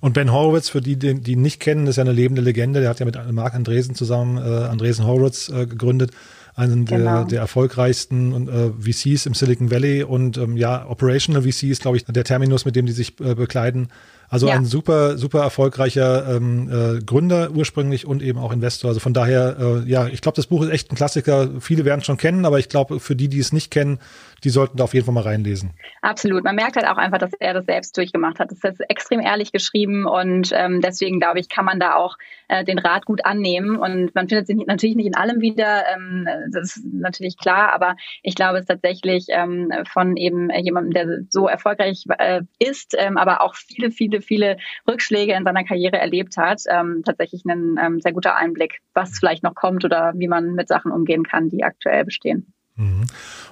[0.00, 2.80] Und Ben Horowitz, für die, die, die ihn nicht kennen, ist ja eine lebende Legende.
[2.80, 6.12] Der hat ja mit Mark Andresen zusammen äh, Andresen Horowitz äh, gegründet
[6.54, 7.18] einen genau.
[7.18, 12.04] der, der erfolgreichsten äh, VCs im Silicon Valley und ähm, ja, Operational VCs, glaube ich,
[12.04, 13.88] der Terminus, mit dem die sich äh, bekleiden.
[14.30, 14.54] Also ja.
[14.54, 18.88] ein super, super erfolgreicher ähm, äh, Gründer ursprünglich und eben auch Investor.
[18.88, 21.48] Also von daher, äh, ja, ich glaube, das Buch ist echt ein Klassiker.
[21.60, 23.98] Viele werden es schon kennen, aber ich glaube, für die, die es nicht kennen,
[24.44, 25.70] die sollten da auf jeden Fall mal reinlesen.
[26.02, 26.44] Absolut.
[26.44, 28.50] Man merkt halt auch einfach, dass er das selbst durchgemacht hat.
[28.50, 32.16] Das ist extrem ehrlich geschrieben und ähm, deswegen glaube ich, kann man da auch
[32.48, 33.76] äh, den Rat gut annehmen.
[33.76, 37.96] Und man findet sich natürlich nicht in allem wieder, ähm, das ist natürlich klar, aber
[38.22, 43.42] ich glaube es tatsächlich ähm, von eben jemandem, der so erfolgreich äh, ist, ähm, aber
[43.42, 44.56] auch viele, viele, viele
[44.88, 49.42] Rückschläge in seiner Karriere erlebt hat, ähm, tatsächlich ein ähm, sehr guter Einblick, was vielleicht
[49.42, 52.52] noch kommt oder wie man mit Sachen umgehen kann, die aktuell bestehen.
[52.80, 53.04] Mhm.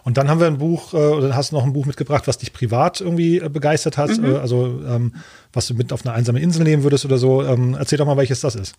[0.05, 2.39] Und dann haben wir ein Buch, äh, oder hast du noch ein Buch mitgebracht, was
[2.39, 4.25] dich privat irgendwie äh, begeistert hat, mhm.
[4.25, 5.15] Äh, also ähm,
[5.53, 7.45] was du mit auf eine einsame Insel nehmen würdest oder so.
[7.45, 8.75] Ähm, erzähl doch mal, welches das ist.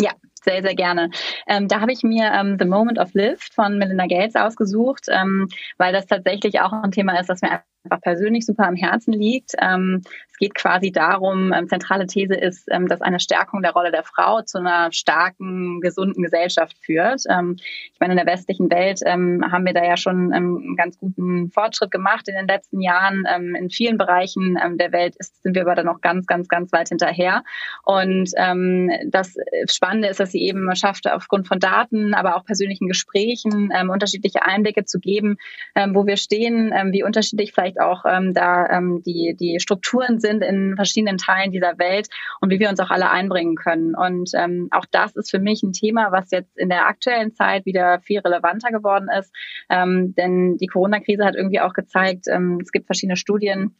[0.00, 0.12] Ja,
[0.46, 1.10] sehr, sehr gerne.
[1.46, 5.48] Ähm, da habe ich mir ähm, The Moment of Lift von Melinda Gates ausgesucht, ähm,
[5.78, 9.52] weil das tatsächlich auch ein Thema ist, das mir einfach persönlich super am Herzen liegt.
[9.60, 13.90] Ähm, es geht quasi darum, ähm, zentrale These ist, ähm, dass eine Stärkung der Rolle
[13.90, 17.20] der Frau zu einer starken, gesunden Gesellschaft führt.
[17.20, 21.90] Ich meine, in der westlichen Welt haben wir da ja schon einen ganz guten Fortschritt
[21.90, 23.24] gemacht in den letzten Jahren.
[23.56, 26.88] In vielen Bereichen der Welt ist, sind wir aber da noch ganz, ganz, ganz weit
[26.88, 27.44] hinterher.
[27.84, 29.36] Und das
[29.68, 34.42] Spannende ist, dass sie eben schafft, aufgrund von Daten, aber auch persönlichen Gesprächen ähm, unterschiedliche
[34.42, 35.36] Einblicke zu geben,
[35.74, 40.20] ähm, wo wir stehen, ähm, wie unterschiedlich vielleicht auch ähm, da ähm, die, die Strukturen
[40.20, 42.08] sind in verschiedenen Teilen dieser Welt
[42.40, 43.94] und wie wir uns auch alle einbringen können.
[43.94, 47.64] Und ähm, auch das ist für mich ein Thema, was jetzt in der aktuellen Zeit
[47.64, 49.32] wieder viel relevanter geworden ist.
[49.70, 53.74] Ähm, denn die Corona-Krise hat irgendwie auch gezeigt, ähm, es gibt verschiedene Studien,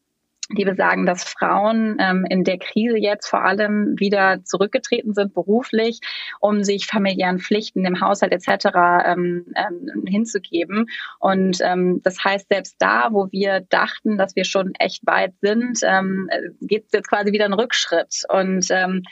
[0.50, 6.00] die besagen, dass Frauen ähm, in der Krise jetzt vor allem wieder zurückgetreten sind beruflich,
[6.40, 8.68] um sich familiären Pflichten im Haushalt etc.
[9.06, 10.86] Ähm, ähm, hinzugeben.
[11.18, 15.80] Und ähm, das heißt, selbst da, wo wir dachten, dass wir schon echt weit sind,
[15.82, 16.28] ähm,
[16.60, 18.22] geht es jetzt quasi wieder einen Rückschritt.
[18.28, 19.02] Und ähm,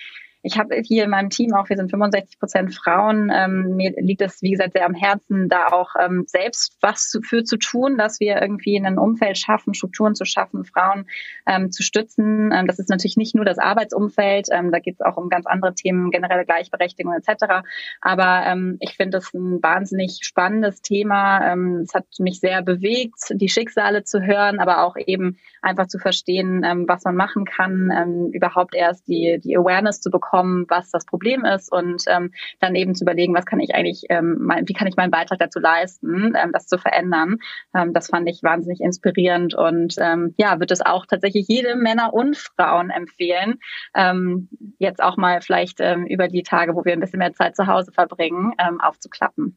[0.45, 3.33] ich habe hier in meinem Team auch, wir sind 65 Prozent Frauen.
[3.35, 7.23] Ähm, mir liegt es, wie gesagt, sehr am Herzen, da auch ähm, selbst was zu,
[7.23, 11.07] für zu tun, dass wir irgendwie ein Umfeld schaffen, Strukturen zu schaffen, Frauen
[11.47, 12.53] ähm, zu stützen.
[12.53, 15.47] Ähm, das ist natürlich nicht nur das Arbeitsumfeld, ähm, da geht es auch um ganz
[15.47, 17.65] andere Themen, generelle Gleichberechtigung etc.
[18.03, 21.53] Aber ähm, ich finde es ein wahnsinnig spannendes Thema.
[21.53, 25.99] Ähm, es hat mich sehr bewegt, die Schicksale zu hören, aber auch eben einfach zu
[25.99, 30.91] verstehen, ähm, was man machen kann, ähm, überhaupt erst die, die Awareness zu bekommen, was
[30.91, 34.69] das Problem ist und ähm, dann eben zu überlegen, was kann ich eigentlich, ähm, mein,
[34.69, 37.39] wie kann ich meinen Beitrag dazu leisten, ähm, das zu verändern.
[37.75, 42.13] Ähm, das fand ich wahnsinnig inspirierend und ähm, ja, wird es auch tatsächlich jedem Männer
[42.13, 43.61] und Frauen empfehlen,
[43.95, 47.57] ähm, jetzt auch mal vielleicht ähm, über die Tage, wo wir ein bisschen mehr Zeit
[47.57, 49.57] zu Hause verbringen, ähm, aufzuklappen.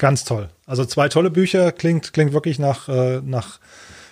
[0.00, 0.48] Ganz toll.
[0.66, 3.60] Also zwei tolle Bücher, klingt, klingt wirklich nach, äh, nach,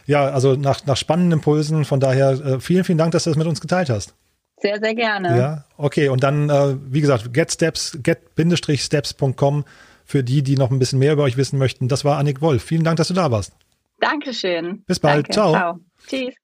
[0.05, 1.87] ja, also nach, nach spannenden Impulsen.
[1.87, 4.15] Von daher äh, vielen, vielen Dank, dass du das mit uns geteilt hast.
[4.61, 5.39] Sehr, sehr gerne.
[5.39, 6.09] Ja, okay.
[6.09, 9.65] Und dann, äh, wie gesagt, getsteps, get-steps.com
[10.05, 11.89] für die, die noch ein bisschen mehr über euch wissen möchten.
[11.89, 12.63] Das war Annik Wolf.
[12.63, 13.53] Vielen Dank, dass du da warst.
[14.01, 14.83] Dankeschön.
[14.87, 15.29] Bis bald.
[15.29, 15.33] Danke.
[15.33, 15.53] Ciao.
[15.53, 15.81] Ciao.
[16.07, 16.35] Tschüss.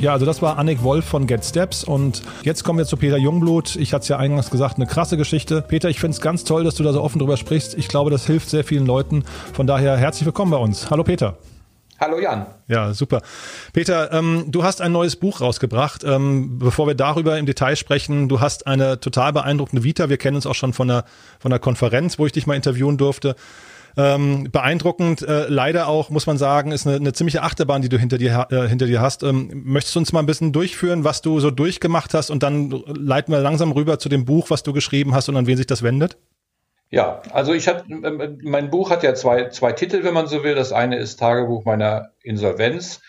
[0.00, 3.16] Ja, also das war Annik Wolf von Get Steps und jetzt kommen wir zu Peter
[3.16, 3.74] Jungblut.
[3.74, 5.60] Ich hatte es ja eingangs gesagt, eine krasse Geschichte.
[5.60, 7.76] Peter, ich finde es ganz toll, dass du da so offen drüber sprichst.
[7.76, 9.24] Ich glaube, das hilft sehr vielen Leuten.
[9.54, 10.88] Von daher herzlich willkommen bei uns.
[10.88, 11.36] Hallo Peter.
[11.98, 12.46] Hallo Jan.
[12.68, 13.22] Ja, super.
[13.72, 16.04] Peter, ähm, du hast ein neues Buch rausgebracht.
[16.04, 20.08] Ähm, bevor wir darüber im Detail sprechen, du hast eine total beeindruckende Vita.
[20.08, 21.06] Wir kennen uns auch schon von der,
[21.40, 23.34] von der Konferenz, wo ich dich mal interviewen durfte.
[23.98, 27.98] Ähm, beeindruckend, äh, leider auch, muss man sagen, ist eine, eine ziemliche Achterbahn, die du
[27.98, 29.24] hinter dir, äh, hinter dir hast.
[29.24, 32.70] Ähm, möchtest du uns mal ein bisschen durchführen, was du so durchgemacht hast und dann
[32.86, 35.66] leiten wir langsam rüber zu dem Buch, was du geschrieben hast und an wen sich
[35.66, 36.16] das wendet?
[36.90, 37.84] Ja, also ich hatte,
[38.44, 40.54] mein Buch hat ja zwei, zwei Titel, wenn man so will.
[40.54, 43.00] Das eine ist Tagebuch meiner Insolvenz,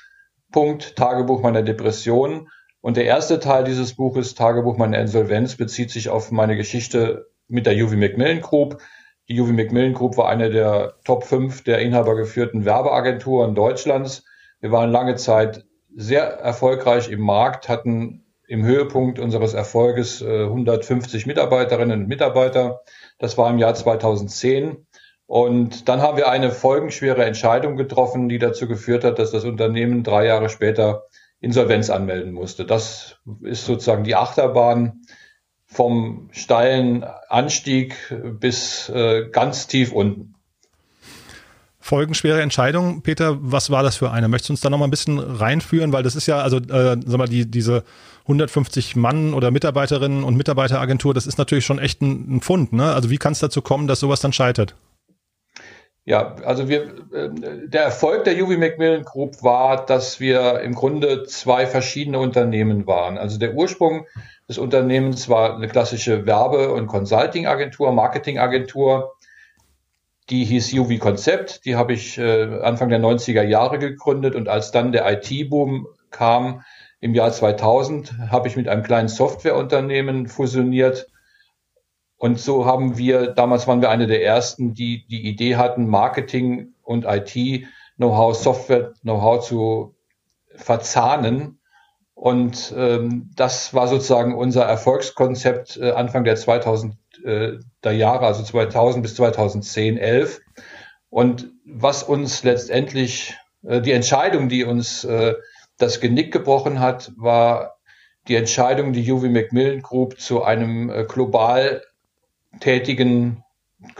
[0.52, 2.50] Punkt, Tagebuch meiner Depression.
[2.82, 7.68] Und der erste Teil dieses Buches, Tagebuch meiner Insolvenz, bezieht sich auf meine Geschichte mit
[7.68, 8.82] der UV Macmillan Group.
[9.30, 14.26] Die UV Macmillan Group war eine der Top 5 der inhabergeführten Werbeagenturen Deutschlands.
[14.60, 15.66] Wir waren lange Zeit
[15.96, 22.82] sehr erfolgreich im Markt, hatten im Höhepunkt unseres Erfolges 150 Mitarbeiterinnen und Mitarbeiter.
[23.20, 24.88] Das war im Jahr 2010.
[25.28, 30.02] Und dann haben wir eine folgenschwere Entscheidung getroffen, die dazu geführt hat, dass das Unternehmen
[30.02, 31.04] drei Jahre später
[31.40, 32.66] Insolvenz anmelden musste.
[32.66, 35.02] Das ist sozusagen die Achterbahn
[35.72, 37.96] vom steilen Anstieg
[38.40, 40.36] bis äh, ganz tief unten.
[41.80, 44.28] Folgenschwere Entscheidung, Peter, was war das für eine?
[44.28, 46.98] Möchtest du uns da noch mal ein bisschen reinführen, weil das ist ja also äh,
[47.06, 47.84] sag mal die diese
[48.24, 52.94] 150 Mann oder Mitarbeiterinnen und Mitarbeiteragentur, das ist natürlich schon echt ein, ein Fund, ne?
[52.94, 54.76] Also wie kann es dazu kommen, dass sowas dann scheitert?
[56.06, 57.30] Ja, also wir, äh,
[57.68, 63.18] der Erfolg der UV Macmillan Group war, dass wir im Grunde zwei verschiedene Unternehmen waren.
[63.18, 64.06] Also der Ursprung
[64.50, 69.16] des Unternehmens war eine klassische Werbe- und Consulting-Agentur, Marketing-Agentur.
[70.32, 71.66] Die hieß UV Konzept.
[71.66, 76.64] Die habe ich äh, Anfang der 90er Jahre gegründet und als dann der IT-Boom kam
[77.00, 81.08] im Jahr 2000, habe ich mit einem kleinen Softwareunternehmen fusioniert.
[82.18, 86.74] Und so haben wir, damals waren wir eine der ersten, die die Idee hatten, Marketing
[86.82, 89.96] und IT-Know-how, Software-Know-how zu
[90.56, 91.59] verzahnen
[92.20, 96.92] und ähm, das war sozusagen unser Erfolgskonzept äh, Anfang der 2000er
[97.86, 100.42] äh, Jahre, also 2000 bis 2010, 11.
[101.10, 105.36] Und was uns letztendlich, äh, die Entscheidung, die uns äh,
[105.78, 107.78] das Genick gebrochen hat, war
[108.28, 111.84] die Entscheidung, die UV Macmillan Group zu einem äh, global
[112.60, 113.46] tätigen,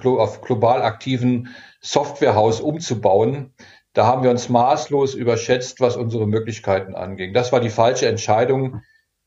[0.04, 3.54] auf global aktiven Softwarehaus umzubauen,
[3.94, 7.34] da haben wir uns maßlos überschätzt, was unsere Möglichkeiten anging.
[7.34, 8.82] Das war die falsche Entscheidung,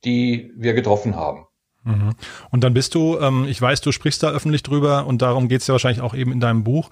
[0.05, 1.47] die wir getroffen haben.
[1.85, 2.15] Mhm.
[2.51, 5.63] Und dann bist du, ähm, ich weiß, du sprichst da öffentlich drüber und darum geht
[5.63, 6.91] es ja wahrscheinlich auch eben in deinem Buch.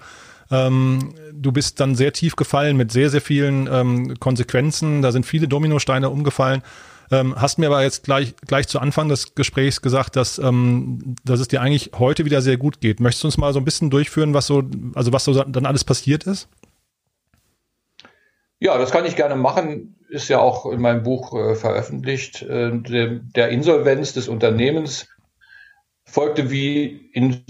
[0.49, 5.01] Ähm, du bist dann sehr tief gefallen mit sehr, sehr vielen ähm, Konsequenzen.
[5.01, 6.61] Da sind viele Dominosteine umgefallen.
[7.09, 11.39] Ähm, hast mir aber jetzt gleich, gleich zu Anfang des Gesprächs gesagt, dass, ähm, dass
[11.39, 12.99] es dir eigentlich heute wieder sehr gut geht.
[12.99, 14.63] Möchtest du uns mal so ein bisschen durchführen, was so,
[14.93, 16.49] also was so dann alles passiert ist?
[18.61, 19.95] Ja, das kann ich gerne machen.
[20.07, 22.43] Ist ja auch in meinem Buch äh, veröffentlicht.
[22.43, 25.07] Äh, der, der Insolvenz des Unternehmens
[26.05, 27.43] folgte wie in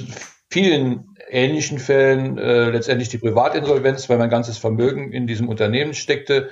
[0.49, 6.49] vielen ähnlichen Fällen äh, letztendlich die Privatinsolvenz, weil mein ganzes Vermögen in diesem Unternehmen steckte.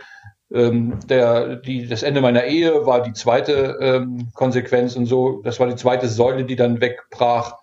[0.53, 5.41] Ähm, der, die, das Ende meiner Ehe war die zweite ähm, Konsequenz und so.
[5.41, 7.60] Das war die zweite Säule, die dann wegbrach.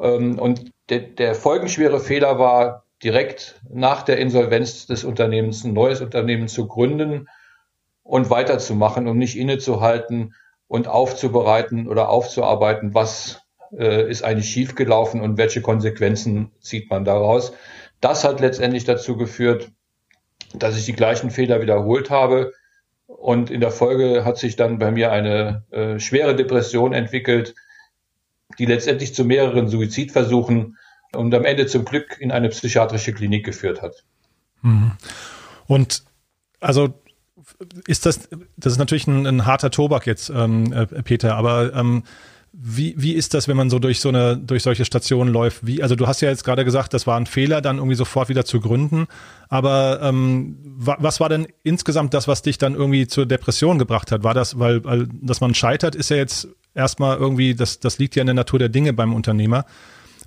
[0.00, 6.00] Ähm, und der, der folgenschwere Fehler war, direkt nach der Insolvenz des Unternehmens ein neues
[6.00, 7.28] Unternehmen zu gründen
[8.02, 10.34] und weiterzumachen, um nicht innezuhalten
[10.68, 13.42] und aufzubereiten oder aufzuarbeiten, was
[13.76, 17.52] äh, ist eigentlich schiefgelaufen und welche Konsequenzen zieht man daraus.
[18.00, 19.70] Das hat letztendlich dazu geführt,
[20.54, 22.52] dass ich die gleichen Fehler wiederholt habe.
[23.06, 27.54] Und in der Folge hat sich dann bei mir eine äh, schwere Depression entwickelt,
[28.58, 30.76] die letztendlich zu mehreren Suizidversuchen
[31.16, 34.04] und am Ende zum Glück in eine psychiatrische Klinik geführt hat.
[34.62, 34.92] Mhm.
[35.66, 36.04] Und
[36.60, 36.94] also
[37.86, 42.04] ist das, das ist natürlich ein, ein harter Tobak jetzt, ähm, äh, Peter, aber ähm,
[42.56, 45.66] wie, wie ist das, wenn man so durch so eine, durch solche Stationen läuft?
[45.66, 48.28] Wie, also du hast ja jetzt gerade gesagt, das war ein Fehler, dann irgendwie sofort
[48.28, 49.08] wieder zu gründen.
[49.48, 54.12] Aber ähm, wa, was war denn insgesamt das, was dich dann irgendwie zur Depression gebracht
[54.12, 54.22] hat?
[54.22, 58.14] War das, weil, weil dass man scheitert, ist ja jetzt erstmal irgendwie, das, das liegt
[58.14, 59.66] ja in der Natur der Dinge beim Unternehmer.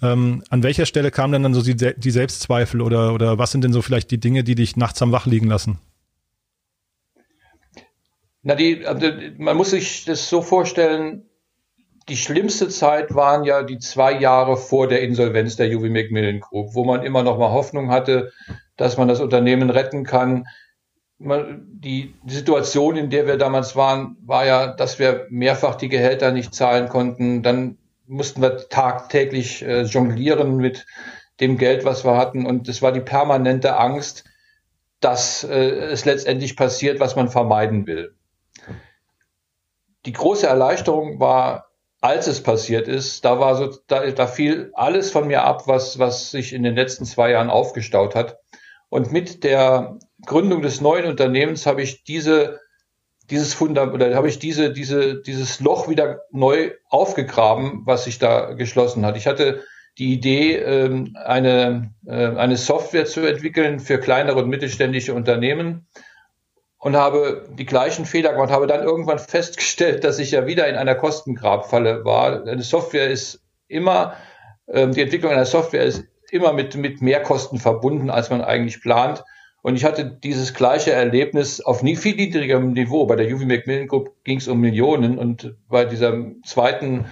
[0.02, 3.64] Ähm, an welcher Stelle kamen denn dann so die, die Selbstzweifel oder, oder was sind
[3.64, 5.80] denn so vielleicht die Dinge, die dich nachts am Wach liegen lassen?
[8.44, 11.24] Na, die, also man muss sich das so vorstellen,
[12.08, 16.74] die schlimmste Zeit waren ja die zwei Jahre vor der Insolvenz der Juvi Macmillan Group,
[16.74, 18.32] wo man immer noch mal Hoffnung hatte,
[18.78, 20.46] dass man das Unternehmen retten kann.
[21.20, 26.54] Die Situation, in der wir damals waren, war ja, dass wir mehrfach die Gehälter nicht
[26.54, 27.44] zahlen konnten.
[27.44, 27.78] Dann
[28.08, 30.86] mussten wir tagtäglich äh, jonglieren mit
[31.40, 32.46] dem Geld, was wir hatten.
[32.46, 34.24] Und es war die permanente Angst,
[35.00, 38.16] dass äh, es letztendlich passiert, was man vermeiden will.
[40.06, 41.68] Die große Erleichterung war,
[42.02, 46.00] als es passiert ist, da war so, da, da fiel alles von mir ab, was,
[46.00, 48.38] was sich in den letzten zwei Jahren aufgestaut hat.
[48.90, 52.60] Und mit der Gründung des neuen Unternehmens habe ich diese,
[53.30, 58.54] dieses Fundament, oder habe ich diese, diese, dieses Loch wieder neu aufgegraben, was sich da
[58.54, 59.18] geschlossen hat.
[59.18, 59.64] Ich hatte
[59.98, 65.88] die Idee, ähm, eine, äh, eine Software zu entwickeln für kleinere und mittelständische Unternehmen,
[66.80, 70.76] und habe die gleichen Fehler gemacht, habe dann irgendwann festgestellt, dass ich ja wieder in
[70.76, 72.46] einer Kostengrabfalle war.
[72.46, 74.14] Eine Software ist immer,
[74.68, 79.24] ähm, die Entwicklung einer Software ist immer mit, mit Mehrkosten verbunden, als man eigentlich plant.
[79.68, 83.06] Und ich hatte dieses gleiche Erlebnis auf nie viel niedrigerem Niveau.
[83.06, 87.04] Bei der UV Macmillan Group ging es um Millionen und bei diesem zweiten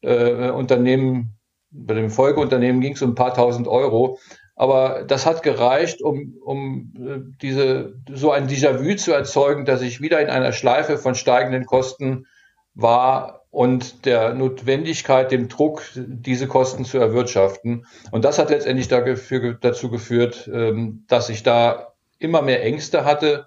[0.00, 1.36] äh, Unternehmen,
[1.72, 4.20] bei dem Folgeunternehmen ging es um ein paar tausend Euro.
[4.54, 10.00] Aber das hat gereicht, um, um äh, diese, so ein Déjà-vu zu erzeugen, dass ich
[10.00, 12.26] wieder in einer Schleife von steigenden Kosten
[12.74, 17.86] war und der Notwendigkeit, dem Druck, diese Kosten zu erwirtschaften.
[18.12, 21.93] Und das hat letztendlich dafür, dazu geführt, ähm, dass ich da
[22.24, 23.46] immer mehr Ängste hatte,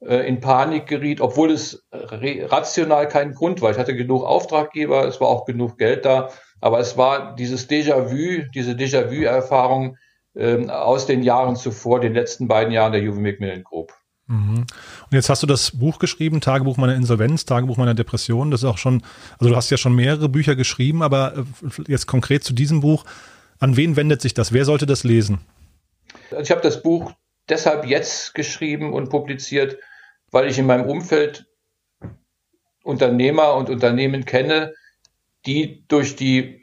[0.00, 3.70] äh, in Panik geriet, obwohl es rational keinen Grund war.
[3.70, 6.30] Ich hatte genug Auftraggeber, es war auch genug Geld da,
[6.60, 9.96] aber es war dieses Déjà-vu, diese Déjà-vu-Erfahrung,
[10.36, 13.92] ähm, aus den Jahren zuvor, den letzten beiden Jahren der Juve Macmillan Group.
[14.28, 14.58] Mhm.
[14.58, 18.52] Und jetzt hast du das Buch geschrieben, Tagebuch meiner Insolvenz, Tagebuch meiner Depression.
[18.52, 19.02] Das ist auch schon,
[19.38, 23.04] also du hast ja schon mehrere Bücher geschrieben, aber äh, jetzt konkret zu diesem Buch,
[23.58, 24.52] an wen wendet sich das?
[24.52, 25.40] Wer sollte das lesen?
[26.30, 27.12] Also ich habe das Buch
[27.50, 29.78] deshalb jetzt geschrieben und publiziert,
[30.30, 31.46] weil ich in meinem Umfeld
[32.82, 34.74] Unternehmer und Unternehmen kenne,
[35.46, 36.62] die durch die,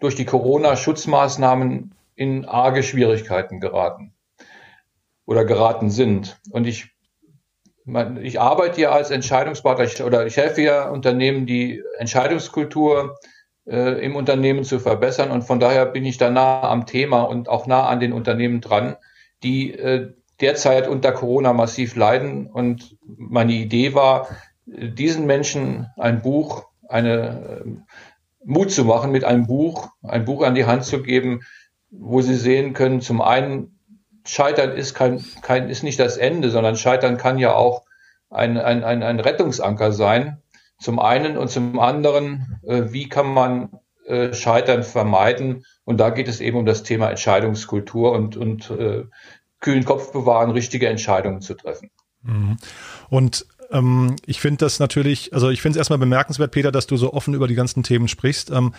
[0.00, 4.12] durch die Corona-Schutzmaßnahmen in arge Schwierigkeiten geraten
[5.26, 6.38] oder geraten sind.
[6.50, 6.94] Und ich,
[8.20, 13.18] ich arbeite ja als Entscheidungsberater oder ich helfe ja Unternehmen, die Entscheidungskultur
[13.66, 15.30] äh, im Unternehmen zu verbessern.
[15.30, 18.60] Und von daher bin ich da nah am Thema und auch nah an den Unternehmen
[18.60, 18.96] dran,
[19.42, 22.46] die äh, derzeit unter Corona massiv leiden.
[22.46, 24.28] Und meine Idee war,
[24.66, 27.70] diesen Menschen ein Buch, eine äh,
[28.44, 31.40] Mut zu machen, mit einem Buch, ein Buch an die Hand zu geben,
[31.90, 33.72] wo Sie sehen können, zum einen,
[34.24, 37.82] Scheitern ist kein, kein, ist nicht das Ende, sondern Scheitern kann ja auch
[38.28, 40.42] ein, ein, ein, ein Rettungsanker sein.
[40.80, 45.64] Zum einen und zum anderen, äh, wie kann man äh, Scheitern vermeiden?
[45.86, 49.04] Und da geht es eben um das Thema Entscheidungskultur und, und äh,
[49.60, 51.90] kühlen Kopf bewahren, richtige Entscheidungen zu treffen.
[52.22, 52.56] Mhm.
[53.08, 56.96] Und ähm, ich finde das natürlich, also ich finde es erstmal bemerkenswert, Peter, dass du
[56.96, 58.50] so offen über die ganzen Themen sprichst.
[58.50, 58.72] Ähm,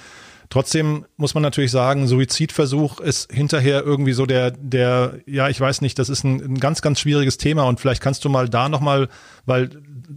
[0.49, 5.81] Trotzdem muss man natürlich sagen, Suizidversuch ist hinterher irgendwie so der, der, ja, ich weiß
[5.81, 8.69] nicht, das ist ein, ein ganz, ganz schwieriges Thema und vielleicht kannst du mal da
[8.69, 9.09] nochmal,
[9.45, 9.69] weil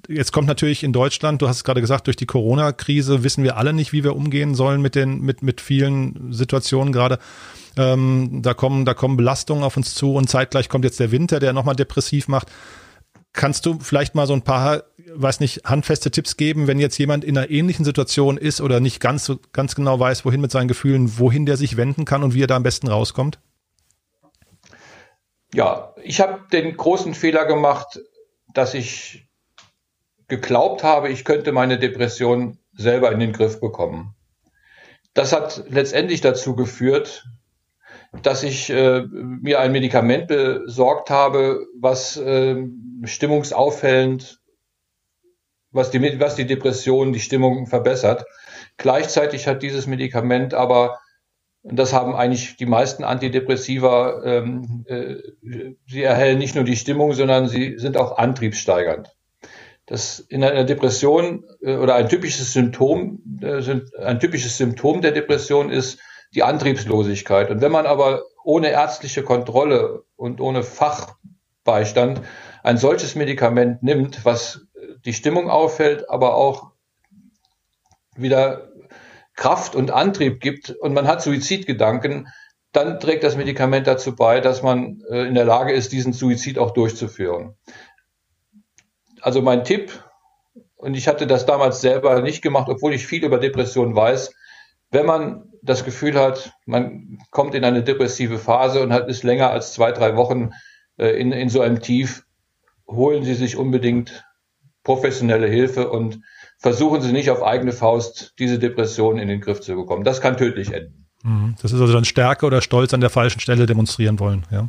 [0.06, 3.56] jetzt kommt natürlich in Deutschland, du hast es gerade gesagt, durch die Corona-Krise wissen wir
[3.56, 7.18] alle nicht, wie wir umgehen sollen mit den, mit, mit vielen Situationen gerade.
[7.76, 11.40] Ähm, da kommen, da kommen Belastungen auf uns zu und zeitgleich kommt jetzt der Winter,
[11.40, 12.48] der nochmal depressiv macht.
[13.32, 17.24] Kannst du vielleicht mal so ein paar, weiß nicht, handfeste Tipps geben, wenn jetzt jemand
[17.24, 21.18] in einer ähnlichen Situation ist oder nicht ganz, ganz genau weiß, wohin mit seinen Gefühlen,
[21.18, 23.38] wohin der sich wenden kann und wie er da am besten rauskommt?
[25.54, 28.00] Ja, ich habe den großen Fehler gemacht,
[28.52, 29.28] dass ich
[30.28, 34.14] geglaubt habe, ich könnte meine Depression selber in den Griff bekommen.
[35.12, 37.26] Das hat letztendlich dazu geführt,
[38.22, 42.56] dass ich äh, mir ein Medikament besorgt habe, was äh,
[43.04, 44.40] stimmungsauffällend,
[45.70, 48.24] was die, was die Depression, die Stimmung verbessert.
[48.76, 50.98] Gleichzeitig hat dieses Medikament aber,
[51.62, 55.16] das haben eigentlich die meisten Antidepressiva, ähm, äh,
[55.86, 59.14] sie erhellen nicht nur die Stimmung, sondern sie sind auch antriebssteigernd.
[59.86, 63.62] Das in einer Depression äh, oder ein typisches Symptom, äh,
[64.02, 66.00] ein typisches Symptom der Depression ist,
[66.34, 67.50] die Antriebslosigkeit.
[67.50, 72.22] Und wenn man aber ohne ärztliche Kontrolle und ohne Fachbeistand
[72.62, 74.66] ein solches Medikament nimmt, was
[75.04, 76.72] die Stimmung auffällt, aber auch
[78.16, 78.70] wieder
[79.34, 82.28] Kraft und Antrieb gibt und man hat Suizidgedanken,
[82.72, 86.58] dann trägt das Medikament dazu bei, dass man äh, in der Lage ist, diesen Suizid
[86.58, 87.56] auch durchzuführen.
[89.20, 90.04] Also mein Tipp,
[90.76, 94.34] und ich hatte das damals selber nicht gemacht, obwohl ich viel über Depressionen weiß,
[94.90, 99.50] wenn man das Gefühl hat, man kommt in eine depressive Phase und hat ist länger
[99.50, 100.50] als zwei, drei Wochen
[100.96, 102.24] äh, in, in so einem Tief,
[102.86, 104.24] holen Sie sich unbedingt
[104.82, 106.20] professionelle Hilfe und
[106.58, 110.04] versuchen Sie nicht auf eigene Faust diese Depression in den Griff zu bekommen.
[110.04, 111.06] Das kann tödlich enden.
[111.22, 111.54] Mhm.
[111.60, 114.68] Das ist also dann Stärke oder Stolz an der falschen Stelle demonstrieren wollen, ja?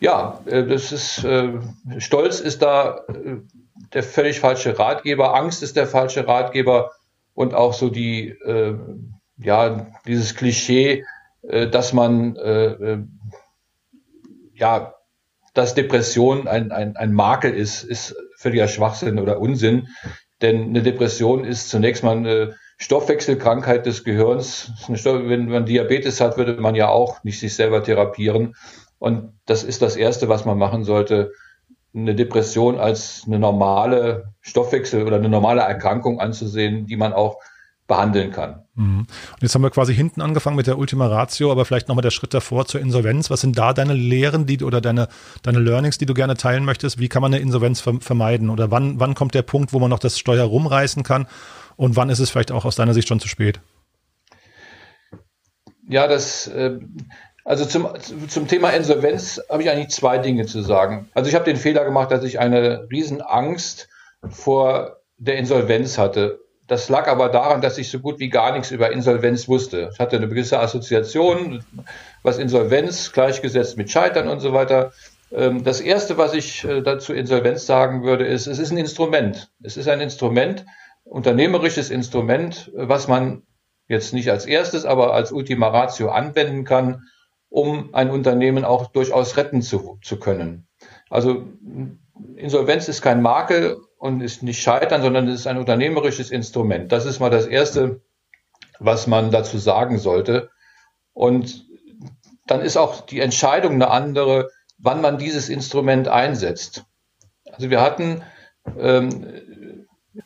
[0.00, 1.52] Ja, äh, das ist äh,
[1.98, 3.36] Stolz ist da äh,
[3.92, 6.90] der völlig falsche Ratgeber, Angst ist der falsche Ratgeber
[7.34, 8.74] und auch so die äh,
[9.42, 11.04] ja, dieses Klischee,
[11.42, 13.04] äh, dass man, äh, äh,
[14.54, 14.94] ja,
[15.54, 19.88] dass Depression ein, ein, ein Makel ist, ist völliger Schwachsinn oder Unsinn.
[20.42, 24.72] Denn eine Depression ist zunächst mal eine Stoffwechselkrankheit des Gehirns.
[24.88, 28.54] Wenn man Diabetes hat, würde man ja auch nicht sich selber therapieren.
[28.98, 31.32] Und das ist das Erste, was man machen sollte,
[31.94, 37.38] eine Depression als eine normale Stoffwechsel- oder eine normale Erkrankung anzusehen, die man auch
[37.90, 38.62] behandeln kann.
[38.76, 39.00] Mhm.
[39.00, 42.12] Und jetzt haben wir quasi hinten angefangen mit der Ultima Ratio, aber vielleicht nochmal der
[42.12, 43.30] Schritt davor zur Insolvenz.
[43.30, 45.08] Was sind da deine Lehren die, oder deine,
[45.42, 47.00] deine Learnings, die du gerne teilen möchtest?
[47.00, 48.48] Wie kann man eine Insolvenz vermeiden?
[48.48, 51.26] Oder wann, wann kommt der Punkt, wo man noch das Steuer rumreißen kann?
[51.76, 53.60] Und wann ist es vielleicht auch aus deiner Sicht schon zu spät?
[55.88, 56.78] Ja, das, äh,
[57.44, 57.88] also zum,
[58.28, 61.08] zum Thema Insolvenz habe ich eigentlich zwei Dinge zu sagen.
[61.12, 63.88] Also ich habe den Fehler gemacht, dass ich eine Riesenangst
[64.28, 66.38] vor der Insolvenz hatte.
[66.70, 69.90] Das lag aber daran, dass ich so gut wie gar nichts über Insolvenz wusste.
[69.92, 71.64] Ich hatte eine gewisse Assoziation,
[72.22, 74.92] was Insolvenz gleichgesetzt mit Scheitern und so weiter.
[75.32, 79.50] Ähm, das erste, was ich äh, dazu Insolvenz sagen würde, ist, es ist ein Instrument.
[79.64, 80.64] Es ist ein Instrument,
[81.02, 83.42] unternehmerisches Instrument, was man
[83.88, 87.02] jetzt nicht als erstes, aber als Ultima Ratio anwenden kann,
[87.48, 90.68] um ein Unternehmen auch durchaus retten zu, zu können.
[91.08, 91.48] Also
[92.36, 96.90] Insolvenz ist kein Makel und ist nicht scheitern, sondern es ist ein unternehmerisches Instrument.
[96.90, 98.00] Das ist mal das Erste,
[98.78, 100.48] was man dazu sagen sollte.
[101.12, 101.66] Und
[102.46, 104.48] dann ist auch die Entscheidung eine andere,
[104.78, 106.86] wann man dieses Instrument einsetzt.
[107.52, 108.22] Also wir hatten
[108.78, 109.44] ähm,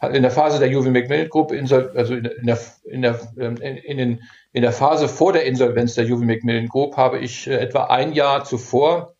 [0.00, 4.22] in der Phase der Juve Macmillan Group, also in der, in, der, ähm, in, den,
[4.52, 8.12] in der Phase vor der Insolvenz der Juve Macmillan Group, habe ich äh, etwa ein
[8.12, 9.16] Jahr zuvor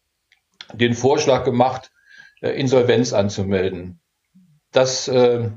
[0.73, 1.91] den Vorschlag gemacht,
[2.41, 3.99] äh, Insolvenz anzumelden.
[4.75, 5.51] Das äh,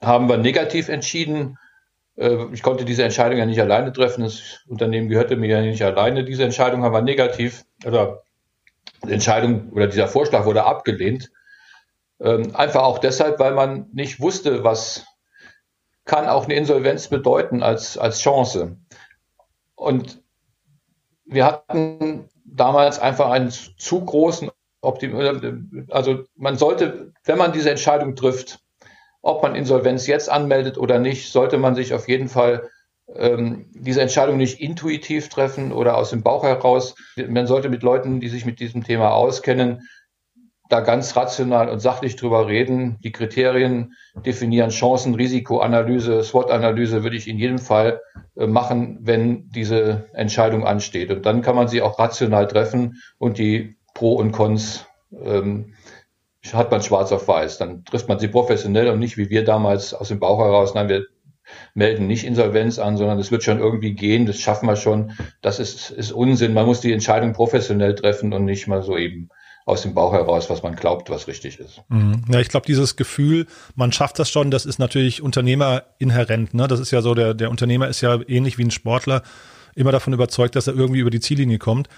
[0.00, 1.58] haben wir negativ entschieden.
[2.16, 4.24] Äh, ich konnte diese Entscheidung ja nicht alleine treffen.
[4.24, 6.24] Das Unternehmen gehörte mir ja nicht alleine.
[6.24, 8.22] Diese Entscheidung haben wir negativ oder
[9.06, 11.30] Entscheidung oder dieser Vorschlag wurde abgelehnt.
[12.18, 15.04] Ähm, einfach auch deshalb, weil man nicht wusste, was
[16.06, 18.78] kann auch eine Insolvenz bedeuten als, als Chance.
[19.74, 20.22] Und
[21.26, 24.50] wir hatten damals einfach einen zu großen
[25.90, 28.60] Also man sollte, wenn man diese Entscheidung trifft,
[29.22, 32.68] ob man Insolvenz jetzt anmeldet oder nicht, sollte man sich auf jeden Fall
[33.14, 36.94] ähm, diese Entscheidung nicht intuitiv treffen oder aus dem Bauch heraus.
[37.16, 39.88] Man sollte mit Leuten, die sich mit diesem Thema auskennen,
[40.70, 42.98] da ganz rational und sachlich drüber reden.
[43.04, 48.00] Die Kriterien definieren Chancen, Risikoanalyse, SWOT-Analyse würde ich in jedem Fall
[48.36, 51.10] äh, machen, wenn diese Entscheidung ansteht.
[51.10, 54.84] Und dann kann man sie auch rational treffen und die Pro und Cons
[55.18, 55.74] ähm,
[56.52, 57.58] hat man schwarz auf weiß.
[57.58, 60.74] Dann trifft man sie professionell und nicht wie wir damals aus dem Bauch heraus.
[60.74, 61.06] Nein, wir
[61.74, 65.12] melden nicht Insolvenz an, sondern es wird schon irgendwie gehen, das schaffen wir schon.
[65.42, 66.54] Das ist, ist Unsinn.
[66.54, 69.30] Man muss die Entscheidung professionell treffen und nicht mal so eben
[69.66, 71.82] aus dem Bauch heraus, was man glaubt, was richtig ist.
[71.88, 72.24] Mhm.
[72.28, 76.52] Ja, ich glaube, dieses Gefühl, man schafft das schon, das ist natürlich Unternehmer inhärent.
[76.52, 76.68] Ne?
[76.68, 79.22] Das ist ja so, der, der Unternehmer ist ja ähnlich wie ein Sportler
[79.74, 81.88] immer davon überzeugt, dass er irgendwie über die Ziellinie kommt.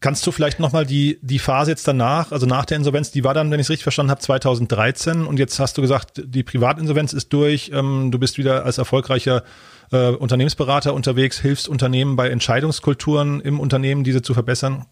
[0.00, 3.34] Kannst du vielleicht nochmal die, die Phase jetzt danach, also nach der Insolvenz, die war
[3.34, 7.12] dann, wenn ich es richtig verstanden habe, 2013 und jetzt hast du gesagt, die Privatinsolvenz
[7.12, 9.44] ist durch, ähm, du bist wieder als erfolgreicher
[9.92, 14.86] äh, Unternehmensberater unterwegs, hilfst Unternehmen bei Entscheidungskulturen im Unternehmen, diese zu verbessern.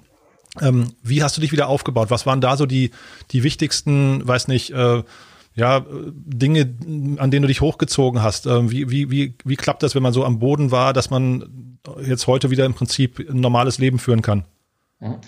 [0.61, 2.11] Ähm, wie hast du dich wieder aufgebaut?
[2.11, 2.91] Was waren da so die,
[3.31, 5.03] die wichtigsten, weiß nicht, äh,
[5.55, 6.75] ja, Dinge,
[7.17, 8.47] an denen du dich hochgezogen hast?
[8.47, 11.79] Äh, wie, wie, wie, wie klappt das, wenn man so am Boden war, dass man
[12.05, 14.45] jetzt heute wieder im Prinzip ein normales Leben führen kann?
[15.01, 15.21] Mhm.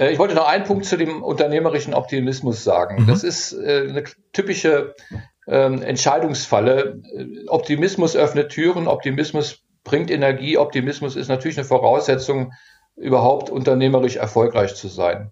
[0.00, 3.02] Äh, ich wollte noch einen Punkt zu dem unternehmerischen Optimismus sagen.
[3.02, 3.06] Mhm.
[3.06, 4.94] Das ist äh, eine typische
[5.46, 7.02] ähm, Entscheidungsfalle.
[7.14, 12.52] Äh, Optimismus öffnet Türen, Optimismus bringt Energie, Optimismus ist natürlich eine Voraussetzung,
[12.96, 15.30] überhaupt unternehmerisch erfolgreich zu sein.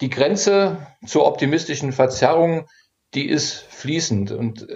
[0.00, 2.68] Die Grenze zur optimistischen Verzerrung,
[3.12, 4.32] die ist fließend.
[4.32, 4.66] Und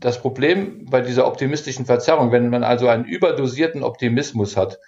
[0.00, 4.80] das Problem bei dieser optimistischen Verzerrung, wenn man also einen überdosierten Optimismus hat,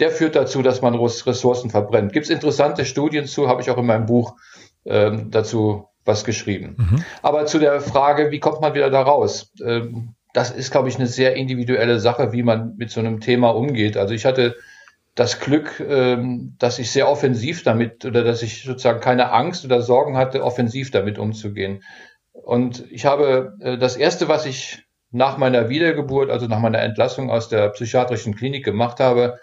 [0.00, 2.12] der führt dazu, dass man Ressourcen verbrennt.
[2.12, 4.34] Gibt es interessante Studien zu, habe ich auch in meinem Buch
[4.84, 6.76] ähm, dazu was geschrieben.
[6.78, 7.04] Mhm.
[7.22, 9.52] Aber zu der Frage, wie kommt man wieder da raus?
[9.64, 13.50] Ähm, das ist, glaube ich, eine sehr individuelle Sache, wie man mit so einem Thema
[13.50, 13.96] umgeht.
[13.96, 14.56] Also ich hatte
[15.14, 19.82] das Glück, ähm, dass ich sehr offensiv damit oder dass ich sozusagen keine Angst oder
[19.82, 21.82] Sorgen hatte, offensiv damit umzugehen.
[22.32, 27.30] Und ich habe äh, das erste, was ich nach meiner Wiedergeburt, also nach meiner Entlassung
[27.30, 29.38] aus der psychiatrischen Klinik gemacht habe,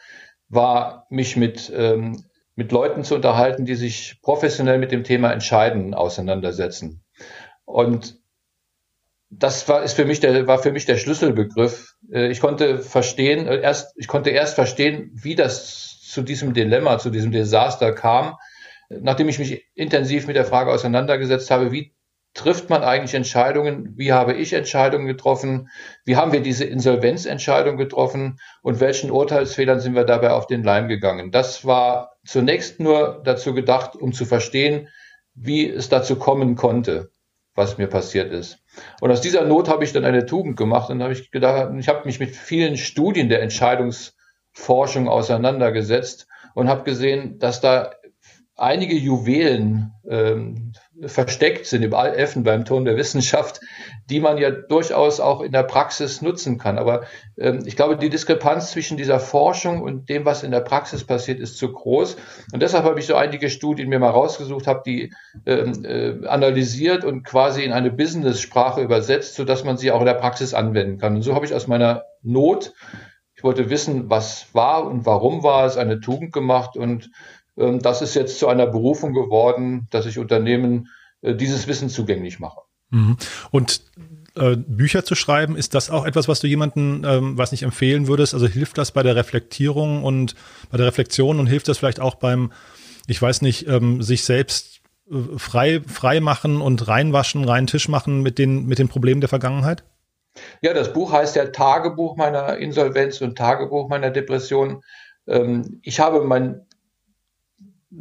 [0.49, 2.23] war, mich mit, ähm,
[2.55, 7.03] mit Leuten zu unterhalten, die sich professionell mit dem Thema Entscheiden auseinandersetzen.
[7.65, 8.19] Und
[9.29, 11.95] das war, ist für mich der, war für mich der Schlüsselbegriff.
[12.11, 16.97] Äh, ich konnte verstehen, äh, erst, ich konnte erst verstehen, wie das zu diesem Dilemma,
[16.97, 18.35] zu diesem Desaster kam,
[18.89, 21.93] nachdem ich mich intensiv mit der Frage auseinandergesetzt habe, wie
[22.39, 23.93] trifft man eigentlich Entscheidungen?
[23.97, 25.69] Wie habe ich Entscheidungen getroffen?
[26.05, 28.39] Wie haben wir diese Insolvenzentscheidung getroffen?
[28.61, 31.31] Und welchen Urteilsfehlern sind wir dabei auf den Leim gegangen?
[31.31, 34.87] Das war zunächst nur dazu gedacht, um zu verstehen,
[35.35, 37.11] wie es dazu kommen konnte,
[37.55, 38.59] was mir passiert ist.
[39.01, 41.89] Und aus dieser Not habe ich dann eine Tugend gemacht und habe ich gedacht, ich
[41.89, 47.91] habe mich mit vielen Studien der Entscheidungsforschung auseinandergesetzt und habe gesehen, dass da
[48.55, 50.73] einige Juwelen ähm,
[51.05, 53.61] versteckt sind im Elfenbeinturm der Wissenschaft,
[54.09, 56.77] die man ja durchaus auch in der Praxis nutzen kann.
[56.77, 57.03] Aber
[57.37, 61.39] ähm, ich glaube, die Diskrepanz zwischen dieser Forschung und dem, was in der Praxis passiert,
[61.39, 62.17] ist zu groß.
[62.51, 65.13] Und deshalb habe ich so einige Studien mir mal rausgesucht, habe die
[65.45, 70.13] ähm, äh, analysiert und quasi in eine Business-Sprache übersetzt, sodass man sie auch in der
[70.15, 71.15] Praxis anwenden kann.
[71.15, 72.73] Und so habe ich aus meiner Not
[73.39, 77.09] ich wollte wissen, was war und warum war es, eine Tugend gemacht und
[77.59, 80.89] das ist jetzt zu einer Berufung geworden, dass ich Unternehmen
[81.21, 82.61] äh, dieses Wissen zugänglich mache.
[82.91, 83.17] Mhm.
[83.51, 83.81] Und
[84.35, 88.07] äh, Bücher zu schreiben, ist das auch etwas, was du jemandem, ähm, was nicht empfehlen
[88.07, 88.33] würdest?
[88.33, 90.35] Also hilft das bei der Reflektierung und
[90.71, 92.51] bei der Reflexion und hilft das vielleicht auch beim,
[93.07, 94.81] ich weiß nicht, ähm, sich selbst
[95.11, 99.29] äh, frei, frei machen und reinwaschen, reinen Tisch machen mit den, mit den Problemen der
[99.29, 99.83] Vergangenheit?
[100.61, 104.83] Ja, das Buch heißt ja Tagebuch meiner Insolvenz und Tagebuch meiner Depression.
[105.27, 106.61] Ähm, ich habe mein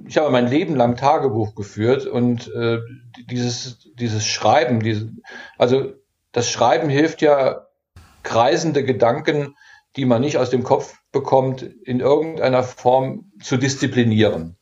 [0.07, 2.79] ich habe mein Leben lang Tagebuch geführt und äh,
[3.31, 5.13] dieses, dieses Schreiben, diese,
[5.57, 5.93] also
[6.33, 7.67] das Schreiben hilft ja,
[8.23, 9.57] kreisende Gedanken,
[9.97, 14.57] die man nicht aus dem Kopf bekommt, in irgendeiner Form zu disziplinieren.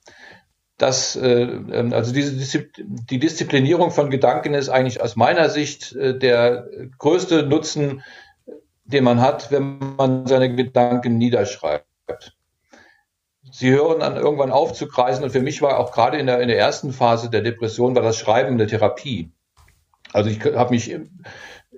[0.79, 6.16] Das, äh, ähm, also diese die Disziplinierung von Gedanken ist eigentlich aus meiner Sicht äh,
[6.16, 6.68] der
[6.99, 8.03] größte Nutzen,
[8.85, 12.37] den man hat, wenn man seine Gedanken niederschreibt
[13.51, 15.24] sie hören an, irgendwann auf zu kreisen.
[15.24, 18.03] Und für mich war auch gerade in der, in der ersten Phase der Depression war
[18.03, 19.30] das Schreiben eine Therapie.
[20.12, 20.94] Also ich habe mich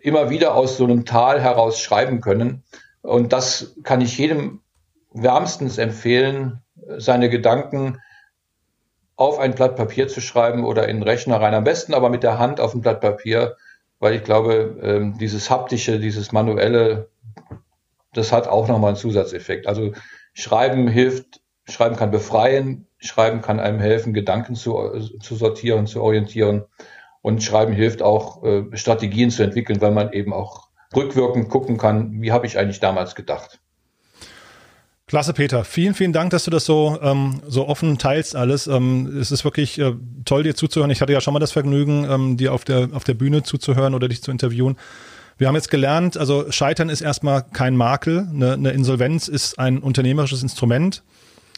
[0.01, 2.62] immer wieder aus so einem Tal heraus schreiben können.
[3.03, 4.61] Und das kann ich jedem
[5.12, 6.62] wärmstens empfehlen,
[6.99, 7.99] seine Gedanken
[9.16, 11.55] auf ein Blatt Papier zu schreiben oder in den Rechner rein.
[11.55, 13.57] Am besten aber mit der Hand auf ein Blatt Papier,
[13.99, 17.09] weil ich glaube, ähm, dieses haptische, dieses manuelle,
[18.12, 19.66] das hat auch nochmal einen Zusatzeffekt.
[19.66, 19.93] Also
[20.35, 24.77] Schreiben hilft Schreiben kann befreien, Schreiben kann einem helfen, Gedanken zu,
[25.21, 26.64] zu sortieren, zu orientieren.
[27.21, 32.23] Und Schreiben hilft auch, äh, Strategien zu entwickeln, weil man eben auch rückwirkend gucken kann,
[32.23, 33.61] wie habe ich eigentlich damals gedacht.
[35.07, 35.64] Klasse, Peter.
[35.64, 38.66] Vielen, vielen Dank, dass du das so, ähm, so offen teilst alles.
[38.66, 39.95] Ähm, es ist wirklich äh,
[40.27, 40.91] toll, dir zuzuhören.
[40.91, 43.95] Ich hatte ja schon mal das Vergnügen, ähm, dir auf der, auf der Bühne zuzuhören
[43.95, 44.77] oder dich zu interviewen.
[45.39, 48.29] Wir haben jetzt gelernt, also Scheitern ist erstmal kein Makel.
[48.31, 51.03] Eine, eine Insolvenz ist ein unternehmerisches Instrument.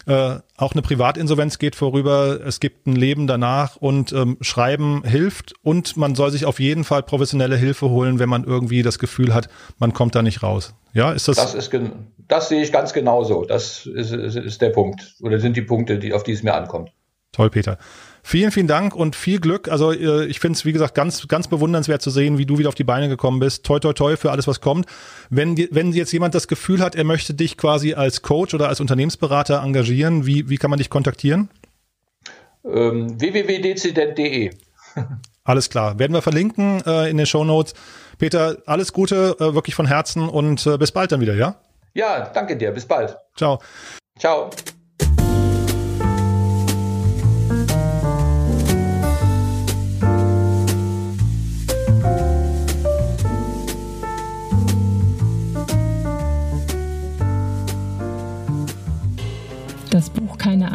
[0.06, 5.54] Äh, auch eine Privatinsolvenz geht vorüber, es gibt ein Leben danach und ähm, Schreiben hilft
[5.62, 9.34] und man soll sich auf jeden Fall professionelle Hilfe holen, wenn man irgendwie das Gefühl
[9.34, 9.48] hat,
[9.78, 10.74] man kommt da nicht raus.
[10.92, 11.36] Ja, ist das?
[11.36, 11.70] Das ist
[12.28, 13.44] das sehe ich ganz genauso.
[13.44, 16.54] Das ist, ist, ist der Punkt oder sind die Punkte, die auf die es mir
[16.54, 16.92] ankommt.
[17.32, 17.78] Toll, Peter.
[18.22, 19.68] Vielen, vielen Dank und viel Glück.
[19.68, 22.68] Also äh, ich finde es, wie gesagt, ganz, ganz bewundernswert zu sehen, wie du wieder
[22.68, 23.64] auf die Beine gekommen bist.
[23.64, 24.86] Toi, toi, toi für alles, was kommt.
[25.30, 28.80] Wenn, wenn jetzt jemand das Gefühl hat, er möchte dich quasi als Coach oder als
[28.80, 31.48] Unternehmensberater engagieren, wie, wie kann man dich kontaktieren?
[32.64, 34.50] Ähm, www.dezident.de
[35.44, 35.98] Alles klar.
[35.98, 37.74] Werden wir verlinken äh, in den Show Notes.
[38.18, 41.56] Peter, alles Gute, äh, wirklich von Herzen und äh, bis bald dann wieder, ja?
[41.94, 42.70] Ja, danke dir.
[42.70, 43.16] Bis bald.
[43.36, 43.60] Ciao.
[44.18, 44.50] Ciao.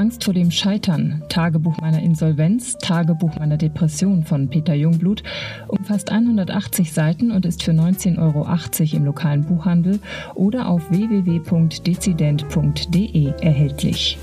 [0.05, 5.23] Angst vor dem Scheitern, Tagebuch meiner Insolvenz, Tagebuch meiner Depression von Peter Jungblut
[5.67, 9.99] umfasst 180 Seiten und ist für 19,80 Euro im lokalen Buchhandel
[10.35, 14.19] oder auf www.dezident.de erhältlich.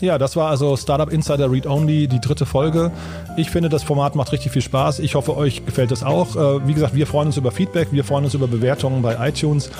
[0.00, 2.92] Ja, das war also Startup Insider Read Only, die dritte Folge.
[3.36, 5.00] Ich finde, das Format macht richtig viel Spaß.
[5.00, 6.36] Ich hoffe, euch gefällt es auch.
[6.36, 9.70] Äh, wie gesagt, wir freuen uns über Feedback, wir freuen uns über Bewertungen bei iTunes.